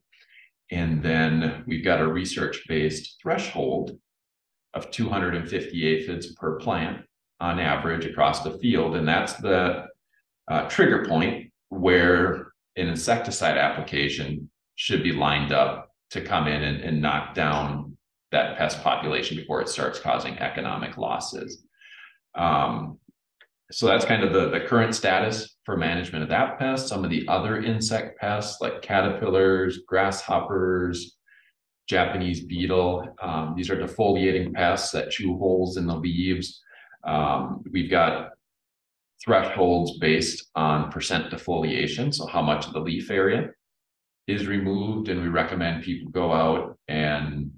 And 0.72 1.04
then 1.04 1.64
we've 1.68 1.84
got 1.84 2.02
a 2.02 2.08
research 2.08 2.64
based 2.68 3.18
threshold 3.22 3.98
of 4.74 4.92
250 4.92 5.86
aphids 5.86 6.34
per 6.36 6.58
plant 6.58 7.06
on 7.40 7.60
average 7.60 8.06
across 8.06 8.44
the 8.44 8.58
field. 8.60 8.96
And 8.96 9.08
that's 9.08 9.34
the 9.34 9.88
uh, 10.50 10.68
trigger 10.68 11.06
point 11.06 11.52
where 11.70 12.52
an 12.76 12.88
insecticide 12.88 13.58
application 13.58 14.50
should 14.76 15.04
be 15.04 15.12
lined 15.12 15.52
up 15.52 15.92
to 16.12 16.22
come 16.22 16.48
in 16.48 16.64
and, 16.64 16.82
and 16.82 17.02
knock 17.02 17.34
down 17.34 17.98
that 18.32 18.58
pest 18.58 18.82
population 18.84 19.38
before 19.38 19.62
it 19.62 19.70
starts 19.70 20.00
causing 20.00 20.38
economic 20.40 20.98
losses. 20.98 21.64
Um, 22.36 23.00
so 23.72 23.86
that's 23.86 24.06
kind 24.06 24.24
of 24.24 24.34
the, 24.34 24.50
the 24.50 24.66
current 24.66 24.96
status 24.96 25.58
for 25.64 25.78
management 25.78 26.24
of 26.24 26.30
that 26.30 26.58
pest. 26.58 26.88
Some 26.88 27.04
of 27.04 27.12
the 27.12 27.28
other 27.28 27.62
insect 27.62 28.20
pests 28.20 28.62
like 28.62 28.82
caterpillars, 28.82 29.80
grasshoppers, 29.88 31.18
Japanese 31.90 32.42
beetle. 32.42 33.16
Um, 33.22 33.54
these 33.58 33.70
are 33.70 33.76
defoliating 33.76 34.54
pests 34.54 34.92
that 34.92 35.10
chew 35.10 35.38
holes 35.38 35.78
in 35.78 35.88
the 35.88 35.96
leaves. 35.96 36.62
Um, 37.04 37.64
we've 37.72 37.90
got 37.90 38.30
thresholds 39.24 39.98
based 39.98 40.50
on 40.56 40.92
percent 40.92 41.32
defoliation, 41.32 42.14
so 42.14 42.28
how 42.28 42.42
much 42.42 42.68
of 42.68 42.74
the 42.74 42.80
leaf 42.80 43.10
area 43.10 43.50
is 44.28 44.46
removed 44.46 45.10
and 45.10 45.22
we 45.22 45.28
recommend 45.28 45.84
people 45.84 46.12
go 46.12 46.32
out 46.32 46.78
and 46.88 47.52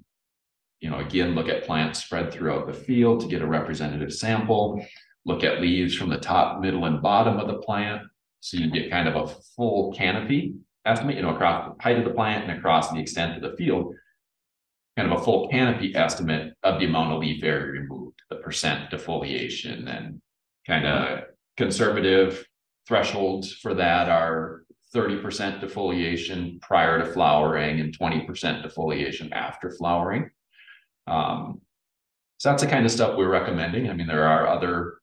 you 0.80 0.88
know 0.88 0.98
again 1.00 1.34
look 1.34 1.48
at 1.48 1.64
plants 1.64 2.02
spread 2.02 2.32
throughout 2.32 2.66
the 2.66 2.72
field 2.72 3.20
to 3.20 3.28
get 3.28 3.42
a 3.42 3.46
representative 3.46 4.10
sample 4.10 4.82
look 5.26 5.44
at 5.44 5.60
leaves 5.60 5.94
from 5.94 6.08
the 6.08 6.16
top 6.16 6.60
middle 6.60 6.86
and 6.86 7.02
bottom 7.02 7.38
of 7.38 7.46
the 7.46 7.58
plant 7.58 8.00
so 8.40 8.56
you 8.56 8.70
get 8.70 8.90
kind 8.90 9.06
of 9.06 9.16
a 9.16 9.34
full 9.54 9.92
canopy 9.92 10.54
estimate 10.86 11.16
you 11.16 11.22
know 11.22 11.34
across 11.34 11.74
the 11.76 11.82
height 11.82 11.98
of 11.98 12.04
the 12.04 12.14
plant 12.14 12.48
and 12.48 12.58
across 12.58 12.90
the 12.90 12.98
extent 12.98 13.36
of 13.36 13.42
the 13.42 13.56
field 13.58 13.94
kind 14.96 15.10
of 15.10 15.20
a 15.20 15.24
full 15.24 15.48
canopy 15.48 15.94
estimate 15.94 16.52
of 16.62 16.78
the 16.78 16.86
amount 16.86 17.12
of 17.12 17.20
leaf 17.20 17.42
area 17.42 17.80
removed 17.80 18.20
the 18.30 18.36
percent 18.36 18.90
defoliation 18.90 19.88
and 19.88 20.20
kind 20.66 20.86
of 20.86 21.24
conservative 21.56 22.44
thresholds 22.86 23.52
for 23.52 23.74
that 23.74 24.08
are 24.08 24.64
30% 24.94 25.60
defoliation 25.60 26.60
prior 26.60 26.98
to 26.98 27.10
flowering 27.12 27.80
and 27.80 27.96
20% 27.98 28.26
defoliation 28.64 29.32
after 29.32 29.70
flowering. 29.70 30.30
Um, 31.06 31.62
so 32.38 32.50
that's 32.50 32.62
the 32.62 32.68
kind 32.68 32.84
of 32.84 32.92
stuff 32.92 33.16
we're 33.16 33.30
recommending. 33.30 33.88
I 33.88 33.94
mean, 33.94 34.06
there 34.06 34.26
are 34.26 34.46
other 34.46 34.98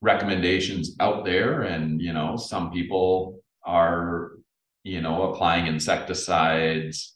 recommendations 0.00 0.96
out 1.00 1.24
there, 1.24 1.62
and 1.62 2.00
you 2.00 2.12
know, 2.12 2.36
some 2.36 2.70
people 2.70 3.40
are, 3.64 4.32
you 4.84 5.00
know, 5.00 5.30
applying 5.30 5.66
insecticides 5.66 7.13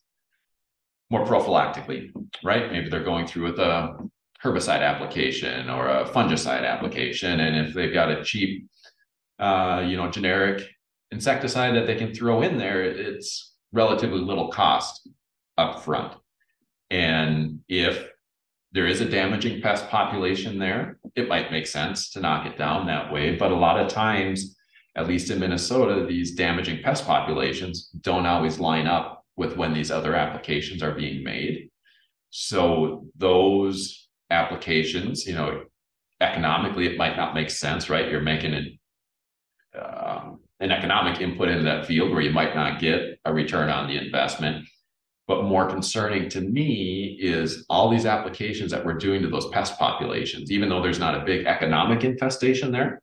more 1.10 1.24
prophylactically, 1.24 2.10
right? 2.44 2.70
Maybe 2.70 2.88
they're 2.88 3.04
going 3.04 3.26
through 3.26 3.44
with 3.44 3.58
a 3.58 3.96
herbicide 4.44 4.82
application 4.82 5.68
or 5.70 5.88
a 5.88 6.04
fungicide 6.04 6.66
application, 6.66 7.40
and 7.40 7.66
if 7.66 7.74
they've 7.74 7.92
got 7.92 8.10
a 8.10 8.22
cheap, 8.22 8.68
uh, 9.38 9.84
you 9.86 9.96
know, 9.96 10.10
generic 10.10 10.68
insecticide 11.10 11.74
that 11.74 11.86
they 11.86 11.96
can 11.96 12.14
throw 12.14 12.42
in 12.42 12.58
there, 12.58 12.82
it's 12.82 13.54
relatively 13.72 14.20
little 14.20 14.48
cost 14.48 15.08
up 15.56 15.82
front. 15.82 16.14
And 16.90 17.60
if 17.68 18.08
there 18.72 18.86
is 18.86 19.00
a 19.00 19.08
damaging 19.08 19.62
pest 19.62 19.88
population 19.88 20.58
there, 20.58 20.98
it 21.16 21.28
might 21.28 21.50
make 21.50 21.66
sense 21.66 22.10
to 22.10 22.20
knock 22.20 22.46
it 22.46 22.58
down 22.58 22.86
that 22.86 23.12
way. 23.12 23.36
But 23.36 23.50
a 23.50 23.56
lot 23.56 23.80
of 23.80 23.88
times, 23.88 24.56
at 24.94 25.08
least 25.08 25.30
in 25.30 25.40
Minnesota, 25.40 26.06
these 26.06 26.34
damaging 26.34 26.82
pest 26.82 27.06
populations 27.06 27.88
don't 28.00 28.26
always 28.26 28.58
line 28.58 28.86
up 28.86 29.17
with 29.38 29.56
when 29.56 29.72
these 29.72 29.90
other 29.90 30.14
applications 30.14 30.82
are 30.82 30.92
being 30.92 31.22
made. 31.22 31.70
So 32.30 33.06
those 33.16 34.08
applications, 34.30 35.26
you 35.26 35.34
know, 35.34 35.64
economically, 36.20 36.86
it 36.86 36.98
might 36.98 37.16
not 37.16 37.34
make 37.34 37.48
sense, 37.48 37.88
right? 37.88 38.10
You're 38.10 38.20
making 38.20 38.52
it 38.52 38.72
um, 39.80 40.40
an 40.60 40.72
economic 40.72 41.20
input 41.20 41.48
into 41.48 41.62
that 41.64 41.86
field 41.86 42.10
where 42.10 42.20
you 42.20 42.32
might 42.32 42.54
not 42.54 42.80
get 42.80 43.20
a 43.24 43.32
return 43.32 43.70
on 43.70 43.88
the 43.88 43.96
investment. 43.96 44.66
But 45.28 45.44
more 45.44 45.68
concerning 45.68 46.28
to 46.30 46.40
me 46.40 47.16
is 47.20 47.64
all 47.68 47.90
these 47.90 48.06
applications 48.06 48.70
that 48.72 48.84
we're 48.84 48.94
doing 48.94 49.22
to 49.22 49.28
those 49.28 49.48
pest 49.50 49.78
populations, 49.78 50.50
even 50.50 50.68
though 50.68 50.82
there's 50.82 50.98
not 50.98 51.14
a 51.14 51.24
big 51.24 51.46
economic 51.46 52.02
infestation 52.02 52.72
there, 52.72 53.02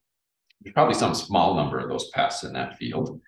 there's 0.61 0.73
probably 0.73 0.95
some 0.95 1.13
small 1.13 1.55
number 1.55 1.79
of 1.79 1.87
those 1.87 2.09
pests 2.09 2.43
in 2.43 2.51
that 2.53 2.77
field. 2.77 3.21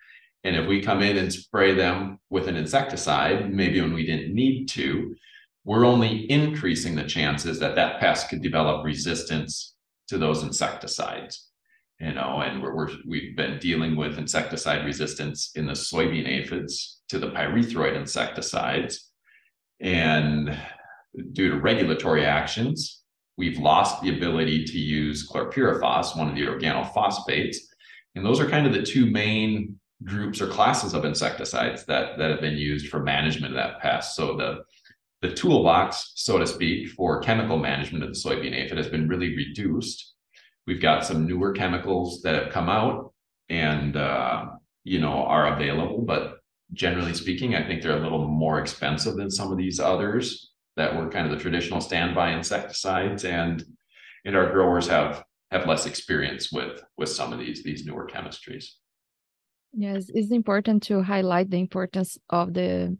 And 0.44 0.56
if 0.56 0.66
we 0.66 0.82
come 0.82 1.02
in 1.02 1.16
and 1.16 1.32
spray 1.32 1.74
them 1.74 2.18
with 2.30 2.48
an 2.48 2.56
insecticide, 2.56 3.52
maybe 3.52 3.80
when 3.80 3.92
we 3.92 4.06
didn't 4.06 4.34
need 4.34 4.66
to, 4.70 5.14
we're 5.64 5.84
only 5.84 6.30
increasing 6.30 6.94
the 6.94 7.04
chances 7.04 7.58
that 7.58 7.74
that 7.74 8.00
pest 8.00 8.30
could 8.30 8.42
develop 8.42 8.84
resistance 8.84 9.74
to 10.08 10.16
those 10.16 10.42
insecticides 10.42 11.48
you 12.00 12.14
know, 12.14 12.40
and 12.40 12.62
we're, 12.62 12.74
we're 12.74 12.90
we've 13.06 13.36
been 13.36 13.58
dealing 13.58 13.96
with 13.96 14.18
insecticide 14.18 14.84
resistance 14.84 15.50
in 15.56 15.66
the 15.66 15.72
soybean 15.72 16.28
aphids 16.28 17.00
to 17.08 17.18
the 17.18 17.30
pyrethroid 17.30 17.96
insecticides, 17.96 19.10
and 19.80 20.56
due 21.32 21.50
to 21.50 21.58
regulatory 21.58 22.24
actions, 22.24 23.02
we've 23.36 23.58
lost 23.58 24.00
the 24.00 24.16
ability 24.16 24.64
to 24.64 24.78
use 24.78 25.28
chlorpyrifos, 25.28 26.16
one 26.16 26.28
of 26.28 26.36
the 26.36 26.42
organophosphates, 26.42 27.56
and 28.14 28.24
those 28.24 28.38
are 28.38 28.48
kind 28.48 28.66
of 28.66 28.72
the 28.72 28.82
two 28.82 29.06
main 29.06 29.78
groups 30.04 30.40
or 30.40 30.46
classes 30.46 30.94
of 30.94 31.04
insecticides 31.04 31.84
that 31.86 32.18
that 32.18 32.30
have 32.30 32.40
been 32.40 32.56
used 32.56 32.88
for 32.88 33.00
management 33.02 33.52
of 33.52 33.56
that 33.56 33.80
pest. 33.80 34.14
So 34.14 34.36
the 34.36 34.62
the 35.20 35.34
toolbox, 35.34 36.12
so 36.14 36.38
to 36.38 36.46
speak, 36.46 36.90
for 36.90 37.20
chemical 37.20 37.58
management 37.58 38.04
of 38.04 38.10
the 38.10 38.18
soybean 38.18 38.54
aphid 38.54 38.78
has 38.78 38.88
been 38.88 39.08
really 39.08 39.34
reduced 39.34 40.14
We've 40.68 40.82
got 40.82 41.06
some 41.06 41.26
newer 41.26 41.52
chemicals 41.52 42.20
that 42.20 42.34
have 42.34 42.52
come 42.52 42.68
out 42.68 43.14
and 43.48 43.96
uh, 43.96 44.50
you 44.84 45.00
know 45.00 45.24
are 45.24 45.54
available, 45.54 46.02
but 46.02 46.40
generally 46.74 47.14
speaking, 47.14 47.54
I 47.54 47.66
think 47.66 47.80
they're 47.80 47.96
a 47.96 48.02
little 48.02 48.28
more 48.28 48.60
expensive 48.60 49.16
than 49.16 49.30
some 49.30 49.50
of 49.50 49.56
these 49.56 49.80
others 49.80 50.52
that 50.76 50.94
were 50.94 51.08
kind 51.08 51.24
of 51.24 51.32
the 51.32 51.42
traditional 51.42 51.80
standby 51.80 52.32
insecticides, 52.32 53.24
and 53.24 53.64
and 54.26 54.36
our 54.36 54.52
growers 54.52 54.86
have 54.88 55.24
have 55.50 55.66
less 55.66 55.86
experience 55.86 56.52
with 56.52 56.82
with 56.98 57.08
some 57.08 57.32
of 57.32 57.38
these 57.38 57.62
these 57.62 57.86
newer 57.86 58.06
chemistries. 58.06 58.66
Yes, 59.72 60.10
it's 60.14 60.32
important 60.32 60.82
to 60.84 61.02
highlight 61.02 61.50
the 61.50 61.58
importance 61.58 62.18
of 62.30 62.54
the 62.54 62.96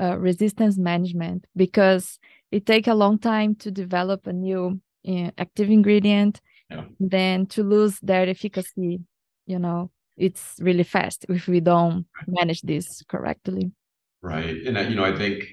uh, 0.00 0.16
resistance 0.18 0.76
management 0.78 1.46
because 1.56 2.18
it 2.50 2.66
takes 2.66 2.88
a 2.88 2.94
long 2.94 3.18
time 3.18 3.54
to 3.56 3.70
develop 3.70 4.26
a 4.26 4.32
new 4.32 4.80
uh, 5.08 5.30
active 5.38 5.70
ingredient 5.70 6.40
yeah. 6.70 6.84
then 7.00 7.46
to 7.46 7.62
lose 7.62 7.98
their 8.00 8.28
efficacy 8.28 9.00
you 9.48 9.58
know? 9.58 9.90
It's 10.16 10.56
really 10.60 10.84
fast 10.84 11.26
if 11.28 11.48
we 11.48 11.60
don't 11.60 12.06
manage 12.26 12.62
this 12.62 13.02
correctly. 13.08 13.72
Right 14.20 14.66
and 14.66 14.76
you 14.90 14.96
know 14.96 15.04
i 15.04 15.16
think 15.16 15.44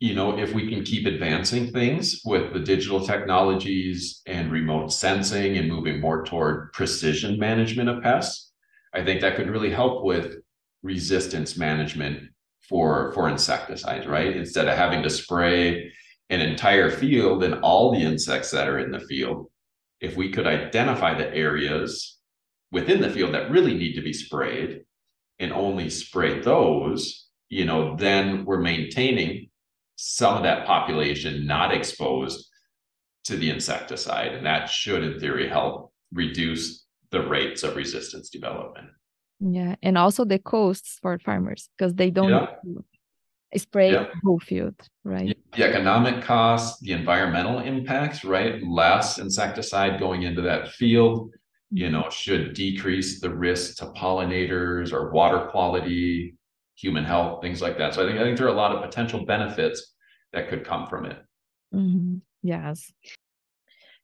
you 0.00 0.14
know 0.14 0.38
if 0.38 0.54
we 0.54 0.66
can 0.66 0.82
keep 0.82 1.06
advancing 1.06 1.70
things 1.72 2.22
with 2.24 2.54
the 2.54 2.58
digital 2.58 3.04
technologies 3.04 4.22
and 4.26 4.50
remote 4.50 4.90
sensing 4.94 5.58
and 5.58 5.68
moving 5.68 6.00
more 6.00 6.24
toward 6.24 6.72
precision 6.72 7.38
management 7.38 7.90
of 7.90 8.02
pests 8.02 8.53
i 8.94 9.04
think 9.04 9.20
that 9.20 9.36
could 9.36 9.50
really 9.50 9.70
help 9.70 10.04
with 10.04 10.36
resistance 10.82 11.56
management 11.56 12.22
for 12.68 13.12
for 13.12 13.28
insecticides 13.28 14.06
right 14.06 14.36
instead 14.36 14.68
of 14.68 14.76
having 14.76 15.02
to 15.02 15.10
spray 15.10 15.90
an 16.30 16.40
entire 16.40 16.90
field 16.90 17.44
and 17.44 17.54
all 17.56 17.92
the 17.92 18.02
insects 18.02 18.50
that 18.50 18.68
are 18.68 18.78
in 18.78 18.90
the 18.90 19.00
field 19.00 19.46
if 20.00 20.16
we 20.16 20.30
could 20.30 20.46
identify 20.46 21.14
the 21.16 21.32
areas 21.34 22.18
within 22.70 23.00
the 23.00 23.10
field 23.10 23.34
that 23.34 23.50
really 23.50 23.74
need 23.74 23.94
to 23.94 24.02
be 24.02 24.12
sprayed 24.12 24.84
and 25.38 25.52
only 25.52 25.90
spray 25.90 26.40
those, 26.40 27.26
you 27.48 27.64
know, 27.64 27.96
then 27.96 28.44
we're 28.44 28.60
maintaining 28.60 29.48
some 29.96 30.36
of 30.36 30.42
that 30.42 30.66
population 30.66 31.46
not 31.46 31.72
exposed 31.72 32.48
to 33.24 33.36
the 33.36 33.50
insecticide. 33.50 34.34
And 34.34 34.44
that 34.46 34.68
should, 34.68 35.02
in 35.02 35.18
theory, 35.18 35.48
help 35.48 35.92
reduce 36.12 36.83
the 37.14 37.26
rates 37.26 37.62
of 37.62 37.76
resistance 37.76 38.28
development. 38.28 38.88
Yeah. 39.40 39.76
And 39.82 39.96
also 39.96 40.24
the 40.24 40.38
costs 40.38 40.98
for 41.00 41.18
farmers 41.18 41.68
because 41.76 41.94
they 41.94 42.10
don't 42.10 42.30
yeah 42.30 42.46
spray 43.58 43.92
yeah. 43.92 44.06
whole 44.24 44.40
field, 44.40 44.74
right? 45.04 45.36
The 45.56 45.64
economic 45.64 46.22
costs, 46.22 46.80
the 46.80 46.92
environmental 46.92 47.60
impacts, 47.60 48.24
right? 48.24 48.62
Less 48.62 49.18
insecticide 49.18 50.00
going 50.00 50.22
into 50.22 50.42
that 50.42 50.72
field, 50.72 51.30
you 51.70 51.86
mm-hmm. 51.86 51.94
know, 51.94 52.10
should 52.10 52.54
decrease 52.54 53.20
the 53.20 53.30
risk 53.30 53.76
to 53.78 53.86
pollinators 53.86 54.92
or 54.92 55.10
water 55.12 55.46
quality, 55.50 56.36
human 56.74 57.04
health, 57.04 57.42
things 57.42 57.62
like 57.62 57.78
that. 57.78 57.94
So 57.94 58.04
I 58.04 58.08
think 58.08 58.20
I 58.20 58.24
think 58.24 58.36
there 58.36 58.46
are 58.46 58.50
a 58.50 58.56
lot 58.56 58.74
of 58.74 58.82
potential 58.82 59.24
benefits 59.24 59.94
that 60.32 60.48
could 60.48 60.64
come 60.64 60.86
from 60.86 61.06
it. 61.06 61.18
Mm-hmm. 61.74 62.16
Yes. 62.42 62.92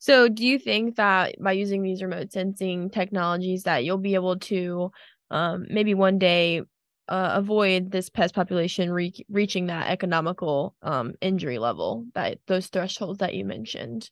So 0.00 0.28
do 0.28 0.46
you 0.46 0.58
think 0.58 0.96
that 0.96 1.36
by 1.38 1.52
using 1.52 1.82
these 1.82 2.02
remote 2.02 2.32
sensing 2.32 2.88
technologies 2.88 3.64
that 3.64 3.84
you'll 3.84 3.98
be 3.98 4.14
able 4.14 4.38
to 4.38 4.90
um, 5.30 5.66
maybe 5.68 5.92
one 5.92 6.18
day 6.18 6.62
uh, 7.06 7.32
avoid 7.34 7.90
this 7.90 8.08
pest 8.08 8.34
population 8.34 8.90
re- 8.90 9.26
reaching 9.28 9.66
that 9.66 9.90
economical 9.90 10.74
um, 10.82 11.12
injury 11.20 11.58
level 11.58 12.06
that 12.14 12.38
those 12.46 12.68
thresholds 12.68 13.18
that 13.18 13.34
you 13.34 13.44
mentioned? 13.44 14.10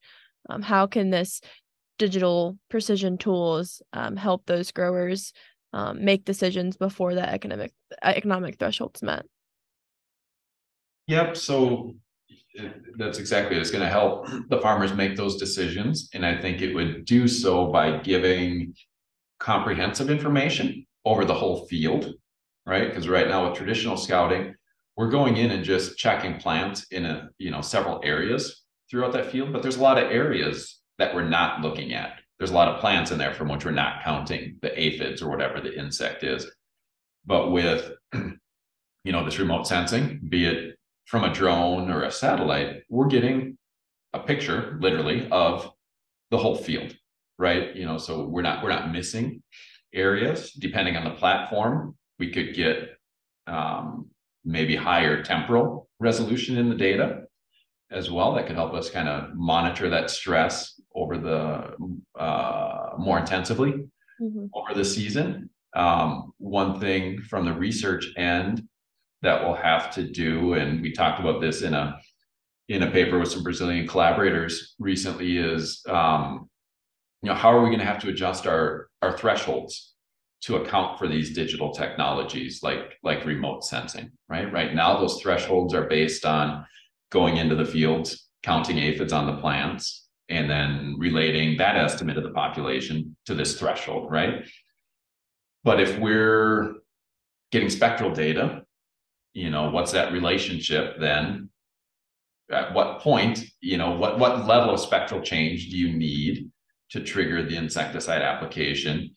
Um, 0.51 0.61
how 0.61 0.87
can 0.87 1.09
this 1.09 1.40
digital 1.98 2.59
precision 2.68 3.16
tools 3.16 3.81
um, 3.94 4.14
help 4.14 4.44
those 4.44 4.70
growers 4.72 5.33
um, 5.72 6.05
make 6.05 6.27
decisions 6.27 6.77
before 6.77 7.14
the 7.14 7.27
economic 7.27 7.72
economic 8.03 8.59
thresholds 8.59 9.03
met? 9.03 9.24
Yep 11.07 11.35
so 11.35 11.94
that's 12.97 13.19
exactly 13.19 13.57
it. 13.57 13.61
it's 13.61 13.71
going 13.71 13.85
to 13.85 13.91
help 13.91 14.27
the 14.49 14.61
farmers 14.61 14.93
make 14.93 15.17
those 15.17 15.37
decisions 15.37 16.09
and 16.14 16.27
i 16.27 16.38
think 16.41 16.61
it 16.61 16.75
would 16.75 17.05
do 17.05 17.29
so 17.29 17.67
by 17.67 17.99
giving 17.99 18.75
comprehensive 19.38 20.11
information 20.11 20.85
over 21.05 21.25
the 21.25 21.35
whole 21.35 21.67
field 21.67 22.14
right? 22.69 22.88
Because 22.88 23.09
right 23.09 23.27
now 23.27 23.49
with 23.49 23.57
traditional 23.57 23.97
scouting, 23.97 24.55
we're 24.97 25.11
going 25.11 25.38
in 25.38 25.51
and 25.51 25.64
just 25.64 25.97
checking 25.97 26.38
plants 26.38 26.87
in 26.91 27.07
a 27.07 27.31
you 27.38 27.51
know 27.51 27.62
several 27.62 28.01
areas 28.05 28.62
throughout 28.91 29.12
that 29.12 29.33
field, 29.33 29.53
but 29.53 29.62
there's 29.62 29.77
a 29.77 29.83
lot 29.83 29.99
of 29.99 30.11
areas 30.11 30.81
that 30.99 31.14
we're 31.14 31.29
not 31.29 31.62
looking 31.62 31.95
at. 31.95 32.21
There's 32.38 32.51
a 32.51 32.55
lot 32.55 32.69
of 32.69 32.81
plants 32.81 33.11
in 33.11 33.19
there 33.19 33.33
from 33.33 33.49
which 33.49 33.64
we're 33.64 33.71
not 33.73 34.05
counting 34.05 34.59
the 34.61 34.79
aphids 34.79 35.23
or 35.23 35.31
whatever 35.31 35.61
the 35.61 35.77
insect 35.77 36.23
is. 36.23 36.51
But 37.25 37.51
with 37.51 37.91
you 38.12 39.12
know 39.12 39.25
this 39.25 39.38
remote 39.38 39.67
sensing 39.67 40.21
be 40.29 40.47
it 40.47 40.78
from 41.09 41.25
a 41.25 41.33
drone 41.33 41.90
or 41.90 42.05
a 42.05 42.11
satellite 42.11 42.83
we're 42.88 43.09
getting 43.09 43.57
a 44.12 44.21
picture 44.21 44.79
literally 44.81 45.29
of 45.31 45.71
the 46.31 46.38
whole 46.38 46.57
field 46.57 46.94
right? 47.38 47.75
You 47.75 47.87
know 47.87 47.99
so 47.99 48.25
we're 48.25 48.42
not 48.42 48.62
we're 48.62 48.71
not 48.71 48.92
missing 48.92 49.42
areas. 49.94 50.53
Depending 50.53 50.97
on 50.97 51.05
the 51.05 51.11
platform 51.11 51.97
we 52.18 52.31
could 52.31 52.55
get 52.55 52.90
um, 53.47 54.07
maybe 54.44 54.77
higher 54.77 55.23
temporal 55.23 55.88
resolution 56.01 56.59
in 56.59 56.68
the 56.68 56.75
data 56.75 57.23
as 57.90 58.11
well. 58.11 58.35
That 58.35 58.47
could 58.47 58.57
help 58.57 58.75
us 58.75 58.90
kind 58.90 59.09
of 59.09 59.35
monitor 59.35 59.88
that 59.88 60.11
stress 60.11 60.81
over 60.94 61.16
the 61.16 61.75
uh, 62.21 62.90
more 62.99 63.18
intensively 63.18 63.73
mm-hmm. 64.21 64.47
over 64.53 64.75
the 64.75 64.85
season. 64.85 65.49
Um, 65.75 66.33
one 66.38 66.81
thing 66.81 67.21
from 67.23 67.44
the 67.44 67.53
research 67.53 68.09
end 68.16 68.66
that 69.23 69.43
we'll 69.43 69.55
have 69.55 69.91
to 69.95 70.05
do, 70.05 70.55
and 70.55 70.81
we 70.81 70.93
talked 70.93 71.21
about 71.21 71.41
this 71.41 71.63
in 71.63 71.75
a 71.75 71.99
in 72.69 72.83
a 72.83 72.91
paper 72.91 73.19
with 73.19 73.31
some 73.31 73.43
Brazilian 73.43 73.87
collaborators 73.87 74.75
recently, 74.79 75.39
is 75.39 75.83
um, 75.89 76.49
you 77.23 77.29
know 77.29 77.35
how 77.35 77.51
are 77.51 77.63
we 77.63 77.69
going 77.69 77.81
to 77.81 77.85
have 77.85 78.01
to 78.01 78.09
adjust 78.09 78.47
our 78.47 78.89
our 79.03 79.17
thresholds 79.17 79.95
to 80.41 80.57
account 80.57 80.99
for 80.99 81.09
these 81.09 81.35
digital 81.35 81.73
technologies 81.73 82.63
like 82.63 82.95
like 83.03 83.25
remote 83.25 83.65
sensing, 83.65 84.11
right? 84.29 84.53
Right 84.53 84.75
now, 84.75 84.99
those 84.99 85.21
thresholds 85.21 85.75
are 85.75 85.89
based 85.89 86.25
on 86.25 86.65
going 87.11 87.39
into 87.39 87.57
the 87.57 87.65
fields, 87.65 88.29
counting 88.43 88.79
aphids 88.79 89.13
on 89.13 89.27
the 89.27 89.41
plants, 89.41 90.07
and 90.29 90.49
then 90.49 90.97
relating 90.99 91.57
that 91.57 91.77
estimate 91.77 92.19
of 92.19 92.23
the 92.23 92.31
population 92.31 93.17
to 93.27 93.35
this 93.35 93.59
threshold, 93.59 94.11
right? 94.11 94.47
But 95.65 95.81
if 95.81 95.99
we're 95.99 96.75
getting 97.51 97.71
spectral 97.71 98.13
data, 98.13 98.63
you 99.38 99.51
know, 99.51 99.70
what's 99.70 99.92
that 99.92 100.12
relationship 100.12 100.96
then? 100.98 101.48
At 102.51 102.74
what 102.74 103.01
point, 103.01 103.44
you 103.61 103.77
know, 103.77 103.92
what 103.92 104.18
what 104.18 104.46
level 104.46 104.74
of 104.74 104.81
spectral 104.81 105.20
change 105.20 105.70
do 105.70 105.77
you 105.77 105.92
need 105.96 106.51
to 106.90 107.05
trigger 107.05 107.44
the 107.44 107.57
insecticide 107.57 108.22
application? 108.22 109.14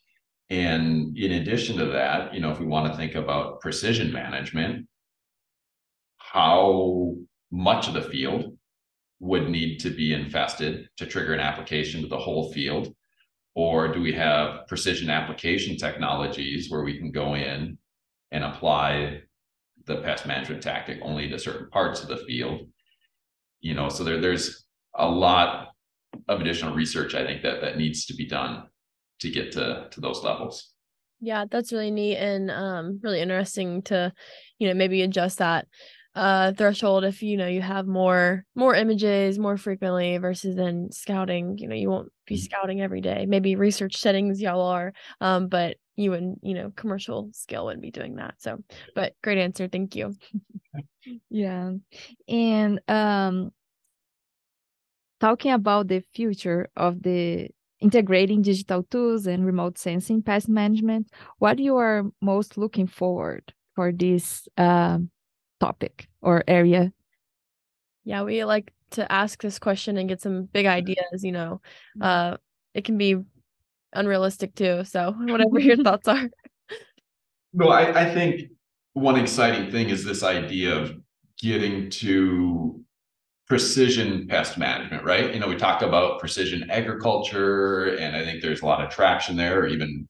And 0.52 1.18
in 1.18 1.32
addition 1.32 1.78
to 1.78 1.86
that, 1.86 2.34
you 2.34 2.40
know, 2.40 2.52
if 2.52 2.60
we 2.60 2.68
want 2.68 2.92
to 2.92 2.98
think 2.98 3.16
about 3.16 3.62
precision 3.62 4.12
management, 4.12 4.86
how 6.18 7.16
much 7.50 7.88
of 7.88 7.96
the 7.96 8.04
field 8.04 8.56
would 9.20 9.50
need 9.50 9.80
to 9.80 9.90
be 9.90 10.14
infested 10.14 10.88
to 10.98 11.08
trigger 11.08 11.34
an 11.34 11.40
application 11.40 12.02
to 12.02 12.08
the 12.08 12.18
whole 12.18 12.52
field? 12.54 12.94
Or 13.56 13.92
do 13.92 14.02
we 14.02 14.14
have 14.14 14.68
precision 14.68 15.10
application 15.10 15.78
technologies 15.78 16.70
where 16.70 16.84
we 16.84 17.00
can 17.00 17.12
go 17.12 17.34
in 17.34 17.78
and 18.32 18.44
apply 18.44 19.22
the 19.96 20.02
pest 20.02 20.26
management 20.26 20.64
tactic 20.64 21.00
only 21.02 21.30
to 21.30 21.40
certain 21.40 21.70
parts 21.70 22.02
of 22.02 22.10
the 22.10 22.18
field? 22.18 22.62
You 23.60 23.74
know, 23.74 23.90
so 23.90 24.04
there, 24.04 24.20
there's 24.20 24.66
a 24.96 25.08
lot 25.08 25.70
of 26.28 26.42
additional 26.42 26.76
research 26.76 27.16
I 27.16 27.26
think 27.26 27.42
that 27.44 27.62
that 27.62 27.78
needs 27.78 28.06
to 28.08 28.14
be 28.14 28.28
done 28.28 28.64
to 29.20 29.30
get 29.30 29.52
to 29.54 29.88
to 29.92 30.02
those 30.02 30.24
levels. 30.24 30.74
Yeah, 31.20 31.46
that's 31.50 31.72
really 31.72 31.92
neat 31.92 32.18
and 32.18 32.50
um 32.52 33.00
really 33.04 33.22
interesting 33.22 33.82
to, 33.84 34.12
you 34.60 34.68
know, 34.68 34.74
maybe 34.74 35.02
adjust 35.02 35.38
that 35.38 35.68
uh 36.14 36.52
threshold 36.52 37.06
if 37.06 37.24
you 37.24 37.38
know 37.38 37.48
you 37.48 37.62
have 37.62 37.88
more 37.88 38.44
more 38.54 38.76
images 38.76 39.40
more 39.40 39.56
frequently 39.56 40.18
versus 40.18 40.58
then 40.58 40.90
scouting 40.92 41.58
you 41.58 41.70
know 41.70 41.76
you 41.76 41.90
won't 41.90 42.10
be 42.28 42.36
mm-hmm. 42.36 42.44
scouting 42.44 42.82
every 42.82 43.00
day 43.00 43.26
maybe 43.26 43.56
research 43.56 43.96
settings 43.96 44.42
y'all 44.42 44.60
are 44.60 44.92
um 45.22 45.48
but 45.48 45.78
you 45.96 46.14
and 46.14 46.38
you 46.42 46.54
know 46.54 46.72
commercial 46.76 47.30
scale 47.34 47.66
wouldn't 47.66 47.82
be 47.82 47.92
doing 47.92 48.16
that 48.16 48.36
so 48.38 48.64
but 48.96 49.14
great 49.24 49.38
answer 49.38 49.68
thank 49.68 49.96
you 49.96 50.16
yeah 51.30 51.72
and 52.28 52.82
um 52.88 53.52
talking 55.20 55.52
about 55.52 55.88
the 55.88 56.04
future 56.14 56.70
of 56.76 57.04
the 57.04 57.50
integrating 57.80 58.42
digital 58.42 58.84
tools 58.84 59.28
and 59.28 59.46
remote 59.46 59.78
sensing 59.78 60.22
pest 60.22 60.48
management 60.48 61.08
what 61.40 61.60
you 61.60 61.76
are 61.78 62.04
most 62.22 62.58
looking 62.58 62.88
forward 62.88 63.54
for 63.76 63.92
this 63.92 64.48
um 64.58 65.10
topic 65.62 66.10
or 66.22 66.44
area? 66.48 66.92
Yeah, 68.04 68.24
we 68.24 68.44
like 68.44 68.74
to 68.92 69.10
ask 69.10 69.42
this 69.42 69.60
question 69.60 69.96
and 69.98 70.10
get 70.10 70.20
some 70.20 70.46
big 70.52 70.66
ideas, 70.66 71.24
you 71.24 71.32
know. 71.32 71.62
Mm-hmm. 71.98 72.04
Uh 72.04 72.38
it 72.74 72.84
can 72.84 72.98
be 72.98 73.16
unrealistic 73.94 74.56
too. 74.56 74.84
So 74.84 75.12
whatever 75.18 75.60
your 75.60 75.78
thoughts 75.78 76.08
are. 76.08 76.30
No, 77.54 77.70
I, 77.70 78.08
I 78.08 78.14
think 78.14 78.50
one 78.94 79.20
exciting 79.20 79.72
thing 79.72 79.90
is 79.90 80.04
this 80.04 80.24
idea 80.24 80.76
of 80.76 80.94
getting 81.40 81.90
to 81.90 82.82
precision 83.48 84.28
pest 84.28 84.58
management, 84.58 85.04
right? 85.04 85.34
You 85.34 85.40
know, 85.40 85.48
we 85.48 85.58
talk 85.58 85.82
about 85.82 86.20
precision 86.20 86.70
agriculture, 86.70 87.96
and 87.96 88.16
I 88.16 88.24
think 88.24 88.42
there's 88.42 88.62
a 88.62 88.66
lot 88.66 88.82
of 88.82 88.90
traction 88.90 89.36
there, 89.36 89.60
or 89.60 89.68
even 89.68 90.08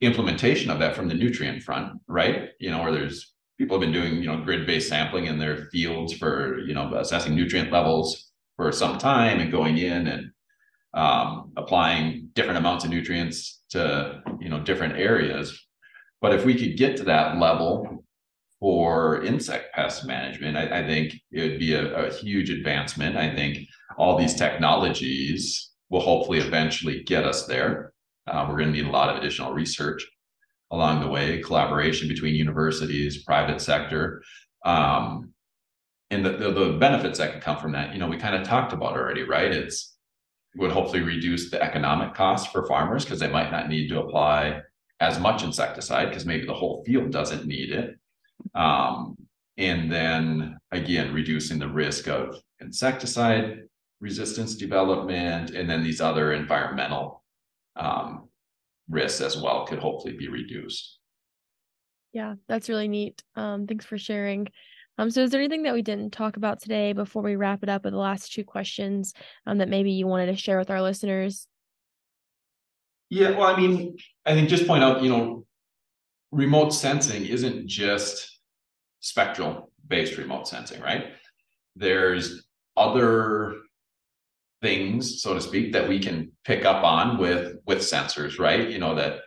implementation 0.00 0.70
of 0.70 0.80
that 0.80 0.96
from 0.96 1.06
the 1.06 1.14
nutrient 1.14 1.62
front, 1.62 2.00
right? 2.08 2.48
You 2.58 2.70
know, 2.70 2.82
where 2.82 2.90
there's 2.90 3.32
people 3.60 3.76
have 3.76 3.82
been 3.82 3.92
doing 3.92 4.22
you 4.22 4.26
know 4.26 4.42
grid-based 4.42 4.88
sampling 4.88 5.26
in 5.26 5.38
their 5.38 5.68
fields 5.70 6.14
for 6.14 6.60
you 6.60 6.72
know 6.72 6.92
assessing 6.94 7.34
nutrient 7.34 7.70
levels 7.70 8.32
for 8.56 8.72
some 8.72 8.98
time 8.98 9.38
and 9.38 9.52
going 9.52 9.76
in 9.76 10.06
and 10.06 10.30
um, 10.94 11.52
applying 11.56 12.28
different 12.34 12.58
amounts 12.58 12.84
of 12.84 12.90
nutrients 12.90 13.62
to 13.70 14.22
you 14.40 14.48
know 14.48 14.60
different 14.60 14.96
areas 14.96 15.66
but 16.20 16.34
if 16.34 16.44
we 16.44 16.54
could 16.54 16.76
get 16.76 16.96
to 16.96 17.04
that 17.04 17.38
level 17.38 18.04
for 18.58 19.22
insect 19.24 19.72
pest 19.74 20.06
management 20.06 20.56
i, 20.56 20.80
I 20.80 20.86
think 20.86 21.14
it 21.30 21.42
would 21.42 21.58
be 21.58 21.74
a, 21.74 22.06
a 22.06 22.12
huge 22.12 22.50
advancement 22.50 23.16
i 23.16 23.34
think 23.34 23.58
all 23.96 24.18
these 24.18 24.34
technologies 24.34 25.70
will 25.90 26.00
hopefully 26.00 26.38
eventually 26.38 27.02
get 27.04 27.24
us 27.24 27.46
there 27.46 27.92
uh, 28.26 28.46
we're 28.48 28.58
going 28.58 28.72
to 28.72 28.76
need 28.76 28.86
a 28.86 28.90
lot 28.90 29.08
of 29.08 29.16
additional 29.16 29.52
research 29.52 30.06
along 30.70 31.00
the 31.00 31.08
way, 31.08 31.40
collaboration 31.40 32.08
between 32.08 32.34
universities, 32.34 33.24
private 33.24 33.60
sector, 33.60 34.22
um, 34.64 35.32
and 36.10 36.24
the, 36.24 36.30
the, 36.30 36.50
the 36.52 36.76
benefits 36.78 37.18
that 37.18 37.32
can 37.32 37.40
come 37.40 37.56
from 37.58 37.72
that. 37.72 37.92
You 37.92 37.98
know, 37.98 38.06
we 38.06 38.16
kind 38.16 38.34
of 38.34 38.46
talked 38.46 38.72
about 38.72 38.92
already, 38.92 39.22
right? 39.22 39.50
It's 39.50 39.89
would 40.56 40.72
hopefully 40.72 41.02
reduce 41.02 41.50
the 41.50 41.62
economic 41.62 42.14
cost 42.14 42.50
for 42.50 42.66
farmers 42.66 43.04
because 43.04 43.20
they 43.20 43.30
might 43.30 43.50
not 43.50 43.68
need 43.68 43.88
to 43.88 44.00
apply 44.00 44.60
as 45.00 45.18
much 45.18 45.42
insecticide 45.42 46.08
because 46.08 46.26
maybe 46.26 46.46
the 46.46 46.54
whole 46.54 46.82
field 46.84 47.10
doesn't 47.10 47.46
need 47.46 47.70
it. 47.70 47.98
Um, 48.54 49.16
and 49.56 49.90
then 49.90 50.58
again, 50.72 51.14
reducing 51.14 51.58
the 51.58 51.68
risk 51.68 52.08
of 52.08 52.40
insecticide 52.60 53.62
resistance 54.00 54.56
development 54.56 55.50
and 55.50 55.68
then 55.68 55.82
these 55.82 56.00
other 56.00 56.32
environmental 56.32 57.22
um, 57.76 58.28
risks 58.88 59.20
as 59.20 59.36
well 59.36 59.66
could 59.66 59.78
hopefully 59.78 60.16
be 60.16 60.28
reduced. 60.28 60.98
Yeah, 62.12 62.34
that's 62.48 62.68
really 62.68 62.88
neat. 62.88 63.22
Um, 63.36 63.66
thanks 63.66 63.84
for 63.84 63.98
sharing. 63.98 64.48
Um, 65.00 65.10
so 65.10 65.22
is 65.22 65.30
there 65.30 65.40
anything 65.40 65.62
that 65.62 65.72
we 65.72 65.80
didn't 65.80 66.10
talk 66.10 66.36
about 66.36 66.60
today 66.60 66.92
before 66.92 67.22
we 67.22 67.34
wrap 67.34 67.62
it 67.62 67.70
up 67.70 67.84
with 67.84 67.94
the 67.94 67.98
last 67.98 68.34
two 68.34 68.44
questions 68.44 69.14
um, 69.46 69.56
that 69.56 69.70
maybe 69.70 69.92
you 69.92 70.06
wanted 70.06 70.26
to 70.26 70.36
share 70.36 70.58
with 70.58 70.68
our 70.68 70.82
listeners? 70.82 71.46
Yeah, 73.08 73.30
well, 73.30 73.44
I 73.44 73.56
mean, 73.58 73.96
I 74.26 74.34
think 74.34 74.50
just 74.50 74.66
point 74.66 74.84
out, 74.84 75.02
you 75.02 75.08
know, 75.08 75.46
remote 76.32 76.74
sensing 76.74 77.24
isn't 77.24 77.66
just 77.66 78.40
spectral 79.00 79.72
based 79.88 80.18
remote 80.18 80.46
sensing, 80.46 80.82
right? 80.82 81.12
There's 81.76 82.44
other 82.76 83.54
things, 84.60 85.22
so 85.22 85.32
to 85.32 85.40
speak, 85.40 85.72
that 85.72 85.88
we 85.88 85.98
can 85.98 86.30
pick 86.44 86.66
up 86.66 86.84
on 86.84 87.16
with 87.16 87.56
with 87.66 87.78
sensors, 87.78 88.38
right? 88.38 88.68
You 88.68 88.78
know 88.78 88.94
that 88.96 89.20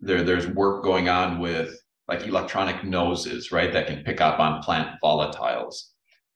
there 0.00 0.24
there's 0.24 0.46
work 0.46 0.82
going 0.82 1.10
on 1.10 1.38
with 1.38 1.78
like 2.10 2.26
electronic 2.26 2.84
noses, 2.84 3.50
right, 3.50 3.72
that 3.72 3.86
can 3.86 4.04
pick 4.04 4.20
up 4.20 4.38
on 4.38 4.62
plant 4.62 5.00
volatiles. 5.02 5.84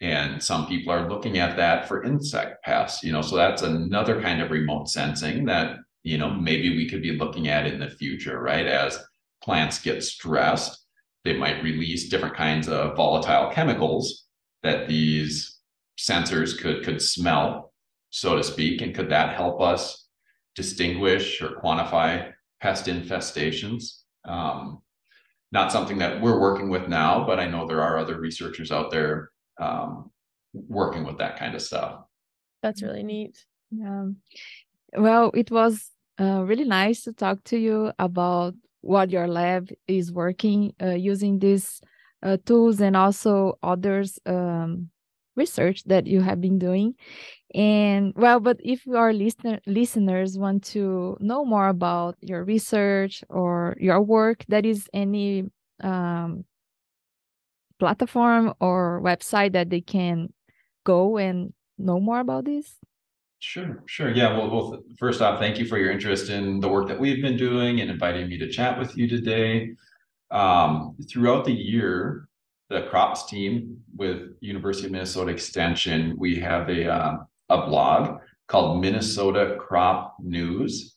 And 0.01 0.43
some 0.43 0.67
people 0.67 0.93
are 0.93 1.09
looking 1.09 1.37
at 1.39 1.57
that 1.59 1.87
for 1.87 2.03
insect 2.03 2.65
pests, 2.65 3.03
you 3.03 3.13
know, 3.13 3.21
so 3.21 3.37
that's 3.37 3.61
another 3.61 4.23
kind 4.23 4.41
of 4.41 4.51
remote 4.51 4.89
sensing 4.89 5.45
that, 5.45 5.77
you 6.03 6.17
know, 6.17 6.31
maybe 6.31 6.77
we 6.77 6.89
could 6.89 7.03
be 7.03 7.13
looking 7.13 7.49
at 7.49 7.67
in 7.67 7.79
the 7.79 7.91
future, 7.91 8.41
right? 8.41 8.67
As 8.67 8.99
plants 9.43 9.81
get 9.81 10.03
stressed, 10.03 10.87
they 11.25 11.37
might 11.37 11.63
release 11.63 12.09
different 12.09 12.37
kinds 12.37 12.69
of 12.69 12.97
volatile 12.97 13.51
chemicals 13.51 14.25
that 14.63 14.89
these 14.89 15.59
sensors 15.99 16.59
could 16.59 16.85
could 16.85 17.03
smell 17.03 17.75
so 18.15 18.37
to 18.37 18.45
speak? 18.45 18.81
And 18.81 18.95
could 18.95 19.11
that 19.11 19.35
help 19.35 19.61
us 19.61 20.07
distinguish 20.55 21.43
or 21.43 21.61
quantify 21.61 22.33
pest 22.61 22.87
infestations? 22.87 24.03
Um, 24.25 24.83
not 25.55 25.71
something 25.71 25.99
that 25.99 26.21
we're 26.21 26.41
working 26.41 26.69
with 26.69 26.89
now, 26.89 27.25
but 27.25 27.39
I 27.39 27.47
know 27.47 27.65
there 27.65 27.81
are 27.81 27.97
other 27.97 28.21
researchers 28.21 28.73
out 28.73 28.91
there 28.91 29.31
um, 29.61 30.11
working 30.53 31.05
with 31.05 31.17
that 31.19 31.39
kind 31.39 31.55
of 31.55 31.63
stuff. 31.63 32.01
That's 32.61 32.83
really 32.83 33.05
neat. 33.05 33.39
Yeah. 33.71 34.07
Well, 34.97 35.31
it 35.33 35.53
was 35.53 35.91
uh, 36.21 36.43
really 36.45 36.65
nice 36.65 37.03
to 37.03 37.13
talk 37.13 37.45
to 37.45 37.57
you 37.57 37.93
about 38.01 38.55
what 38.81 39.11
your 39.11 39.29
lab 39.29 39.71
is 39.87 40.13
working 40.13 40.75
uh, 40.83 40.91
using 40.91 41.39
these 41.39 41.81
uh, 42.25 42.37
tools 42.45 42.81
and 42.81 42.97
also 42.97 43.57
others 43.63 44.19
um, 44.27 44.91
research 45.37 45.85
that 45.85 46.07
you 46.07 46.21
have 46.21 46.41
been 46.41 46.59
doing. 46.59 46.95
And 47.55 48.13
well, 48.17 48.41
but 48.41 48.59
if 48.61 48.83
our 48.89 49.13
listener 49.13 49.61
listeners 49.67 50.37
want 50.39 50.65
to 50.75 51.17
know 51.21 51.45
more 51.45 51.69
about 51.69 52.17
your 52.21 52.45
research 52.45 53.23
or 53.29 53.77
your 53.79 54.01
work, 54.01 54.45
that 54.49 54.67
is 54.67 54.89
any 54.93 55.45
um, 55.83 56.45
platform 57.79 58.55
or 58.61 59.01
website 59.03 59.53
that 59.53 59.71
they 59.71 59.81
can 59.81 60.33
go 60.85 61.17
and 61.17 61.53
know 61.79 62.01
more 62.01 62.21
about 62.21 62.45
this? 62.45 62.77
Sure, 63.39 63.83
sure. 63.87 64.11
Yeah. 64.11 64.37
Well, 64.37 64.51
well, 64.51 64.83
first 64.99 65.21
off, 65.21 65.39
thank 65.39 65.59
you 65.59 65.67
for 65.67 65.77
your 65.77 65.91
interest 65.91 66.31
in 66.31 66.61
the 66.61 66.69
work 66.69 66.89
that 66.89 66.99
we've 66.99 67.23
been 67.23 67.37
doing 67.37 67.81
and 67.81 67.91
inviting 67.91 68.29
me 68.29 68.39
to 68.39 68.49
chat 68.49 68.79
with 68.79 68.97
you 68.97 69.07
today. 69.07 69.75
Um, 70.31 70.97
throughout 71.11 71.45
the 71.45 71.53
year, 71.53 72.27
the 72.75 72.83
crops 72.83 73.27
team 73.27 73.81
with 73.97 74.37
University 74.41 74.87
of 74.87 74.93
Minnesota 74.93 75.31
Extension, 75.31 76.15
we 76.19 76.39
have 76.41 76.69
a 76.69 76.93
uh, 76.93 77.17
a 77.49 77.67
blog 77.67 78.21
called 78.49 78.81
Minnesota 78.81 79.57
Crop 79.61 80.17
News, 80.21 80.97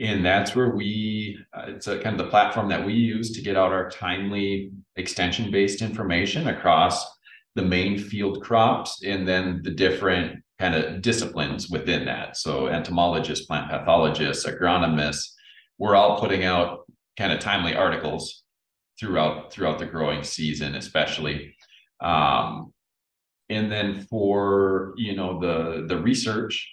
and 0.00 0.24
that's 0.24 0.54
where 0.54 0.70
we 0.70 1.38
uh, 1.56 1.66
it's 1.68 1.86
a 1.86 1.98
kind 2.00 2.18
of 2.20 2.26
the 2.26 2.30
platform 2.30 2.68
that 2.68 2.84
we 2.84 2.94
use 2.94 3.32
to 3.32 3.42
get 3.42 3.56
out 3.56 3.72
our 3.72 3.88
timely 3.90 4.72
extension 4.96 5.50
based 5.50 5.82
information 5.82 6.48
across 6.48 7.06
the 7.54 7.62
main 7.62 7.96
field 7.96 8.42
crops 8.42 9.02
and 9.04 9.26
then 9.26 9.60
the 9.62 9.70
different 9.70 10.42
kind 10.58 10.74
of 10.74 11.00
disciplines 11.02 11.70
within 11.70 12.04
that. 12.04 12.36
So 12.36 12.66
entomologists, 12.66 13.46
plant 13.46 13.70
pathologists, 13.70 14.46
agronomists, 14.46 15.32
we're 15.78 15.94
all 15.94 16.18
putting 16.18 16.44
out 16.44 16.80
kind 17.16 17.32
of 17.32 17.38
timely 17.38 17.76
articles 17.76 18.43
throughout 18.98 19.52
throughout 19.52 19.78
the 19.78 19.86
growing 19.86 20.22
season, 20.22 20.74
especially. 20.74 21.54
Um, 22.00 22.72
and 23.50 23.70
then 23.70 24.02
for 24.02 24.94
you 24.96 25.14
know 25.16 25.40
the 25.40 25.86
the 25.86 26.00
research 26.00 26.70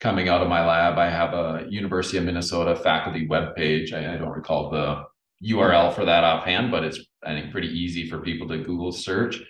coming 0.00 0.28
out 0.28 0.42
of 0.42 0.48
my 0.48 0.66
lab, 0.66 0.98
I 0.98 1.08
have 1.08 1.32
a 1.34 1.66
University 1.68 2.18
of 2.18 2.24
Minnesota 2.24 2.76
faculty 2.76 3.26
webpage. 3.26 3.92
I, 3.92 4.14
I 4.14 4.16
don't 4.16 4.30
recall 4.30 4.70
the 4.70 5.04
URL 5.44 5.94
for 5.94 6.04
that 6.04 6.24
offhand, 6.24 6.70
but 6.70 6.84
it's 6.84 7.00
I 7.24 7.34
think 7.34 7.52
pretty 7.52 7.68
easy 7.68 8.08
for 8.08 8.18
people 8.18 8.48
to 8.48 8.58
Google 8.58 8.92
search. 8.92 9.40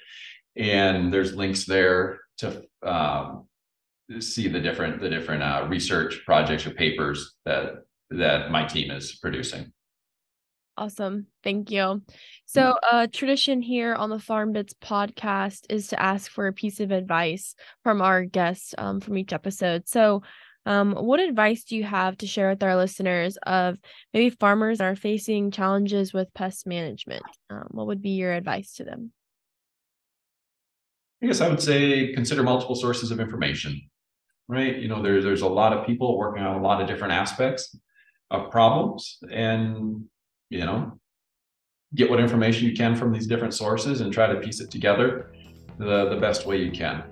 And 0.57 1.13
there's 1.13 1.35
links 1.35 1.65
there 1.65 2.21
to 2.39 2.63
um, 2.85 3.49
see 4.21 4.49
the 4.49 4.61
different 4.61 5.01
the 5.01 5.11
different 5.11 5.43
uh, 5.43 5.67
research 5.69 6.23
projects 6.25 6.67
or 6.67 6.71
papers 6.71 7.35
that 7.45 7.85
that 8.11 8.51
my 8.51 8.65
team 8.65 8.91
is 8.91 9.17
producing. 9.17 9.73
Awesome. 10.77 11.29
Thank 11.45 11.71
you. 11.71 12.03
So, 12.47 12.75
uh, 12.91 13.07
tradition 13.13 13.63
here 13.63 13.95
on 13.95 14.11
the 14.11 14.17
FarmBits 14.17 14.75
podcast 14.83 15.67
is 15.71 15.89
to 15.89 16.03
ask 16.03 16.31
for 16.31 16.49
a 16.49 16.53
piece 16.53 16.81
of 16.81 16.91
advice 16.91 17.55
from 17.85 18.03
our 18.03 18.25
guests 18.25 18.75
um, 18.77 19.01
from 19.01 19.17
each 19.17 19.33
episode. 19.33 19.89
So, 19.89 20.23
um, 20.67 20.95
what 20.95 21.21
advice 21.21 21.65
do 21.65 21.77
you 21.77 21.85
have 21.85 22.17
to 22.19 22.27
share 22.27 22.49
with 22.49 22.63
our 22.63 22.75
listeners 22.75 23.37
of 23.47 23.79
maybe 24.13 24.31
farmers 24.31 24.81
are 24.81 24.97
facing 24.97 25.51
challenges 25.51 26.13
with 26.13 26.33
pest 26.35 26.67
management? 26.67 27.23
Um, 27.51 27.69
what 27.71 27.87
would 27.87 28.03
be 28.03 28.11
your 28.11 28.33
advice 28.33 28.75
to 28.75 28.85
them? 28.85 29.13
I 31.23 31.27
guess 31.27 31.41
I 31.41 31.49
would 31.49 31.63
say 31.63 32.13
consider 32.15 32.43
multiple 32.43 32.75
sources 32.75 33.11
of 33.11 33.21
information, 33.21 33.81
right? 34.49 34.77
You 34.77 34.89
know, 34.89 35.03
there, 35.03 35.23
there's 35.23 35.43
a 35.43 35.49
lot 35.49 35.73
of 35.73 35.87
people 35.87 36.19
working 36.19 36.43
on 36.43 36.57
a 36.57 36.63
lot 36.63 36.81
of 36.81 36.89
different 36.89 37.15
aspects 37.15 37.77
of 38.31 38.51
problems, 38.51 39.19
and 39.31 40.07
you 40.51 40.61
know, 40.61 40.99
get 41.95 42.11
what 42.11 42.21
information 42.21 42.69
you 42.69 42.75
can 42.75 42.95
from 42.95 43.13
these 43.13 43.27
different 43.27 43.55
sources 43.55 44.01
and 44.01 44.13
try 44.13 44.27
to 44.27 44.41
piece 44.41 44.61
it 44.61 44.71
together 44.71 45.33
the, 45.79 46.09
the 46.09 46.17
best 46.17 46.47
way 46.47 46.57
you 46.63 46.71
can. 46.71 47.05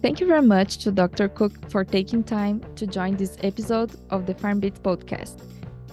Thank 0.00 0.20
you 0.20 0.26
very 0.26 0.42
much 0.42 0.78
to 0.78 0.92
Dr. 0.92 1.28
Koch 1.28 1.52
for 1.70 1.84
taking 1.84 2.22
time 2.22 2.62
to 2.76 2.86
join 2.86 3.16
this 3.16 3.36
episode 3.42 3.96
of 4.10 4.26
the 4.26 4.34
FarmBits 4.34 4.80
podcast. 4.80 5.42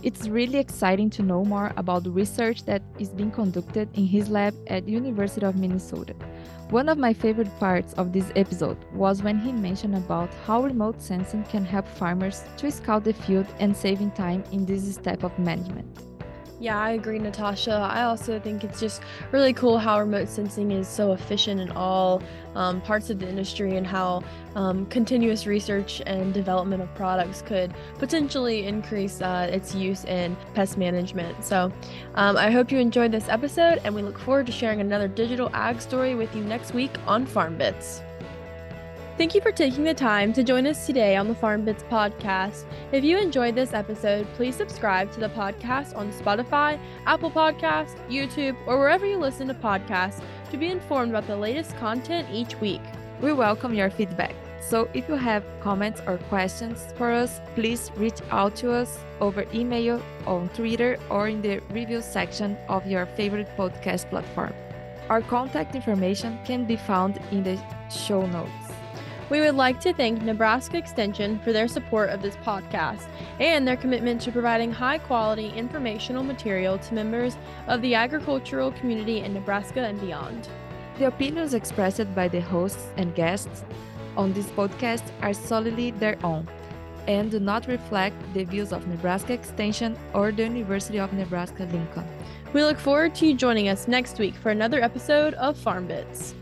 It's 0.04 0.28
really 0.28 0.60
exciting 0.60 1.10
to 1.12 1.24
know 1.24 1.44
more 1.44 1.74
about 1.78 2.04
the 2.04 2.12
research 2.12 2.64
that 2.66 2.84
is 3.00 3.10
being 3.10 3.32
conducted 3.32 3.90
in 3.98 4.06
his 4.06 4.30
lab 4.30 4.54
at 4.68 4.88
University 4.88 5.44
of 5.44 5.56
Minnesota. 5.56 6.14
One 6.70 6.90
of 6.90 7.00
my 7.00 7.14
favorite 7.14 7.52
parts 7.60 7.94
of 7.94 8.14
this 8.14 8.32
episode 8.36 8.78
was 8.94 9.24
when 9.24 9.40
he 9.40 9.52
mentioned 9.52 9.96
about 9.96 10.32
how 10.46 10.62
remote 10.62 11.02
sensing 11.02 11.44
can 11.46 11.66
help 11.66 11.88
farmers 11.88 12.44
to 12.58 12.70
scout 12.70 13.04
the 13.04 13.14
field 13.14 13.48
and 13.60 13.76
saving 13.76 14.12
time 14.12 14.44
in 14.52 14.68
this 14.68 14.94
step 14.94 15.24
of 15.24 15.38
management. 15.40 16.15
Yeah, 16.58 16.80
I 16.80 16.92
agree, 16.92 17.20
Natasha. 17.20 17.74
I 17.74 18.04
also 18.04 18.40
think 18.40 18.64
it's 18.64 18.80
just 18.80 19.02
really 19.34 19.52
cool 19.52 19.78
how 19.78 20.00
remote 20.00 20.30
sensing 20.30 20.72
is 20.72 20.88
so 20.88 21.12
efficient 21.12 21.60
in 21.60 21.70
all 21.72 22.24
um, 22.56 22.80
parts 22.80 23.10
of 23.10 23.20
the 23.20 23.28
industry 23.28 23.76
and 23.76 23.86
how 23.86 24.24
um, 24.56 24.86
continuous 24.86 25.46
research 25.46 26.02
and 26.06 26.34
development 26.34 26.82
of 26.82 26.94
products 26.96 27.42
could 27.42 27.74
potentially 28.00 28.66
increase 28.66 29.22
uh, 29.22 29.50
its 29.52 29.76
use 29.76 30.06
in 30.06 30.38
pest 30.54 30.78
management. 30.78 31.44
So 31.44 31.74
um, 32.16 32.38
I 32.38 32.50
hope 32.52 32.72
you 32.72 32.80
enjoyed 32.80 33.12
this 33.12 33.28
episode, 33.28 33.82
and 33.84 33.94
we 33.94 34.02
look 34.02 34.18
forward 34.18 34.46
to 34.46 34.54
sharing 34.54 34.80
another 34.80 35.10
digital 35.10 35.50
ag 35.54 35.82
story 35.82 36.16
with 36.16 36.34
you 36.34 36.44
next 36.46 36.74
week 36.74 36.92
on 37.06 37.28
FarmBits. 37.28 38.05
Thank 39.18 39.34
you 39.34 39.40
for 39.40 39.54
taking 39.54 39.86
the 39.86 39.94
time 39.94 40.34
to 40.34 40.44
join 40.44 40.68
us 40.68 40.86
today 40.86 41.16
on 41.16 41.30
the 41.30 41.36
FarmBits 41.36 41.88
podcast. 41.88 42.66
If 42.92 43.02
you 43.06 43.18
enjoyed 43.18 43.56
this 43.56 43.74
episode, 43.74 44.28
please 44.34 44.58
subscribe 44.58 45.10
to 45.14 45.22
the 45.22 45.30
podcast 45.30 45.96
on 45.96 46.12
Spotify, 46.12 46.78
Apple 47.06 47.32
Podcasts, 47.32 47.96
YouTube, 48.10 48.58
or 48.68 48.78
wherever 48.78 49.06
you 49.06 49.18
listen 49.18 49.48
to 49.48 49.54
podcasts 49.54 50.22
to 50.52 50.58
be 50.58 50.68
informed 50.68 51.12
about 51.12 51.28
the 51.28 51.38
latest 51.38 51.78
content 51.78 52.28
each 52.30 52.60
week. 52.60 52.82
We 53.22 53.32
welcome 53.32 53.74
your 53.74 53.90
feedback. 53.90 54.36
So 54.60 54.90
if 54.94 55.08
you 55.08 55.16
have 55.16 55.46
comments 55.62 56.02
or 56.06 56.18
questions 56.28 56.86
for 56.98 57.10
us, 57.14 57.40
please 57.56 57.92
reach 57.96 58.20
out 58.32 58.58
to 58.58 58.74
us 58.74 59.00
over 59.22 59.46
email, 59.54 60.02
on 60.28 60.50
Twitter, 60.50 61.00
or 61.10 61.30
in 61.30 61.42
the 61.42 61.60
review 61.70 62.02
section 62.02 62.58
of 62.68 62.86
your 62.86 63.06
favorite 63.06 63.48
podcast 63.56 64.10
platform. 64.10 64.54
Our 65.10 65.22
contact 65.22 65.74
information 65.74 66.38
can 66.44 66.66
be 66.66 66.76
found 66.76 67.22
in 67.32 67.44
the 67.44 67.58
show 67.90 68.26
notes. 68.26 68.65
We 69.28 69.42
would 69.42 69.56
like 69.56 69.80
to 69.82 69.92
thank 69.92 70.22
Nebraska 70.22 70.78
Extension 70.78 71.40
for 71.40 71.52
their 71.52 71.68
support 71.68 72.10
of 72.12 72.22
this 72.22 72.36
podcast 72.38 73.08
and 73.40 73.68
their 73.68 73.76
commitment 73.76 74.22
to 74.22 74.32
providing 74.32 74.72
high 74.72 75.00
quality 75.00 75.50
informational 75.50 76.24
material 76.24 76.78
to 76.78 76.94
members 76.94 77.36
of 77.68 77.82
the 77.82 77.96
agricultural 77.96 78.72
community 78.74 79.22
in 79.22 79.34
Nebraska 79.34 79.82
and 79.82 80.00
beyond. 80.00 80.48
The 81.00 81.08
opinions 81.08 81.56
expressed 81.56 82.14
by 82.14 82.28
the 82.28 82.40
hosts 82.40 82.90
and 82.98 83.16
guests 83.16 83.66
on 84.16 84.32
this 84.34 84.46
podcast 84.52 85.12
are 85.24 85.34
solely 85.34 85.90
their 85.90 86.24
own 86.24 86.48
and 87.08 87.32
do 87.32 87.40
not 87.40 87.68
reflect 87.68 88.16
the 88.36 88.44
views 88.44 88.72
of 88.72 88.88
Nebraska 88.88 89.34
Extension 89.34 89.98
or 90.14 90.32
the 90.32 90.44
University 90.44 91.00
of 91.00 91.12
Nebraska 91.14 91.64
Lincoln. 91.64 92.08
We 92.54 92.64
look 92.64 92.80
forward 92.80 93.16
to 93.16 93.26
you 93.26 93.34
joining 93.34 93.70
us 93.70 93.88
next 93.88 94.20
week 94.20 94.36
for 94.36 94.52
another 94.52 94.82
episode 94.82 95.34
of 95.34 95.58
FarmBits. 95.58 96.36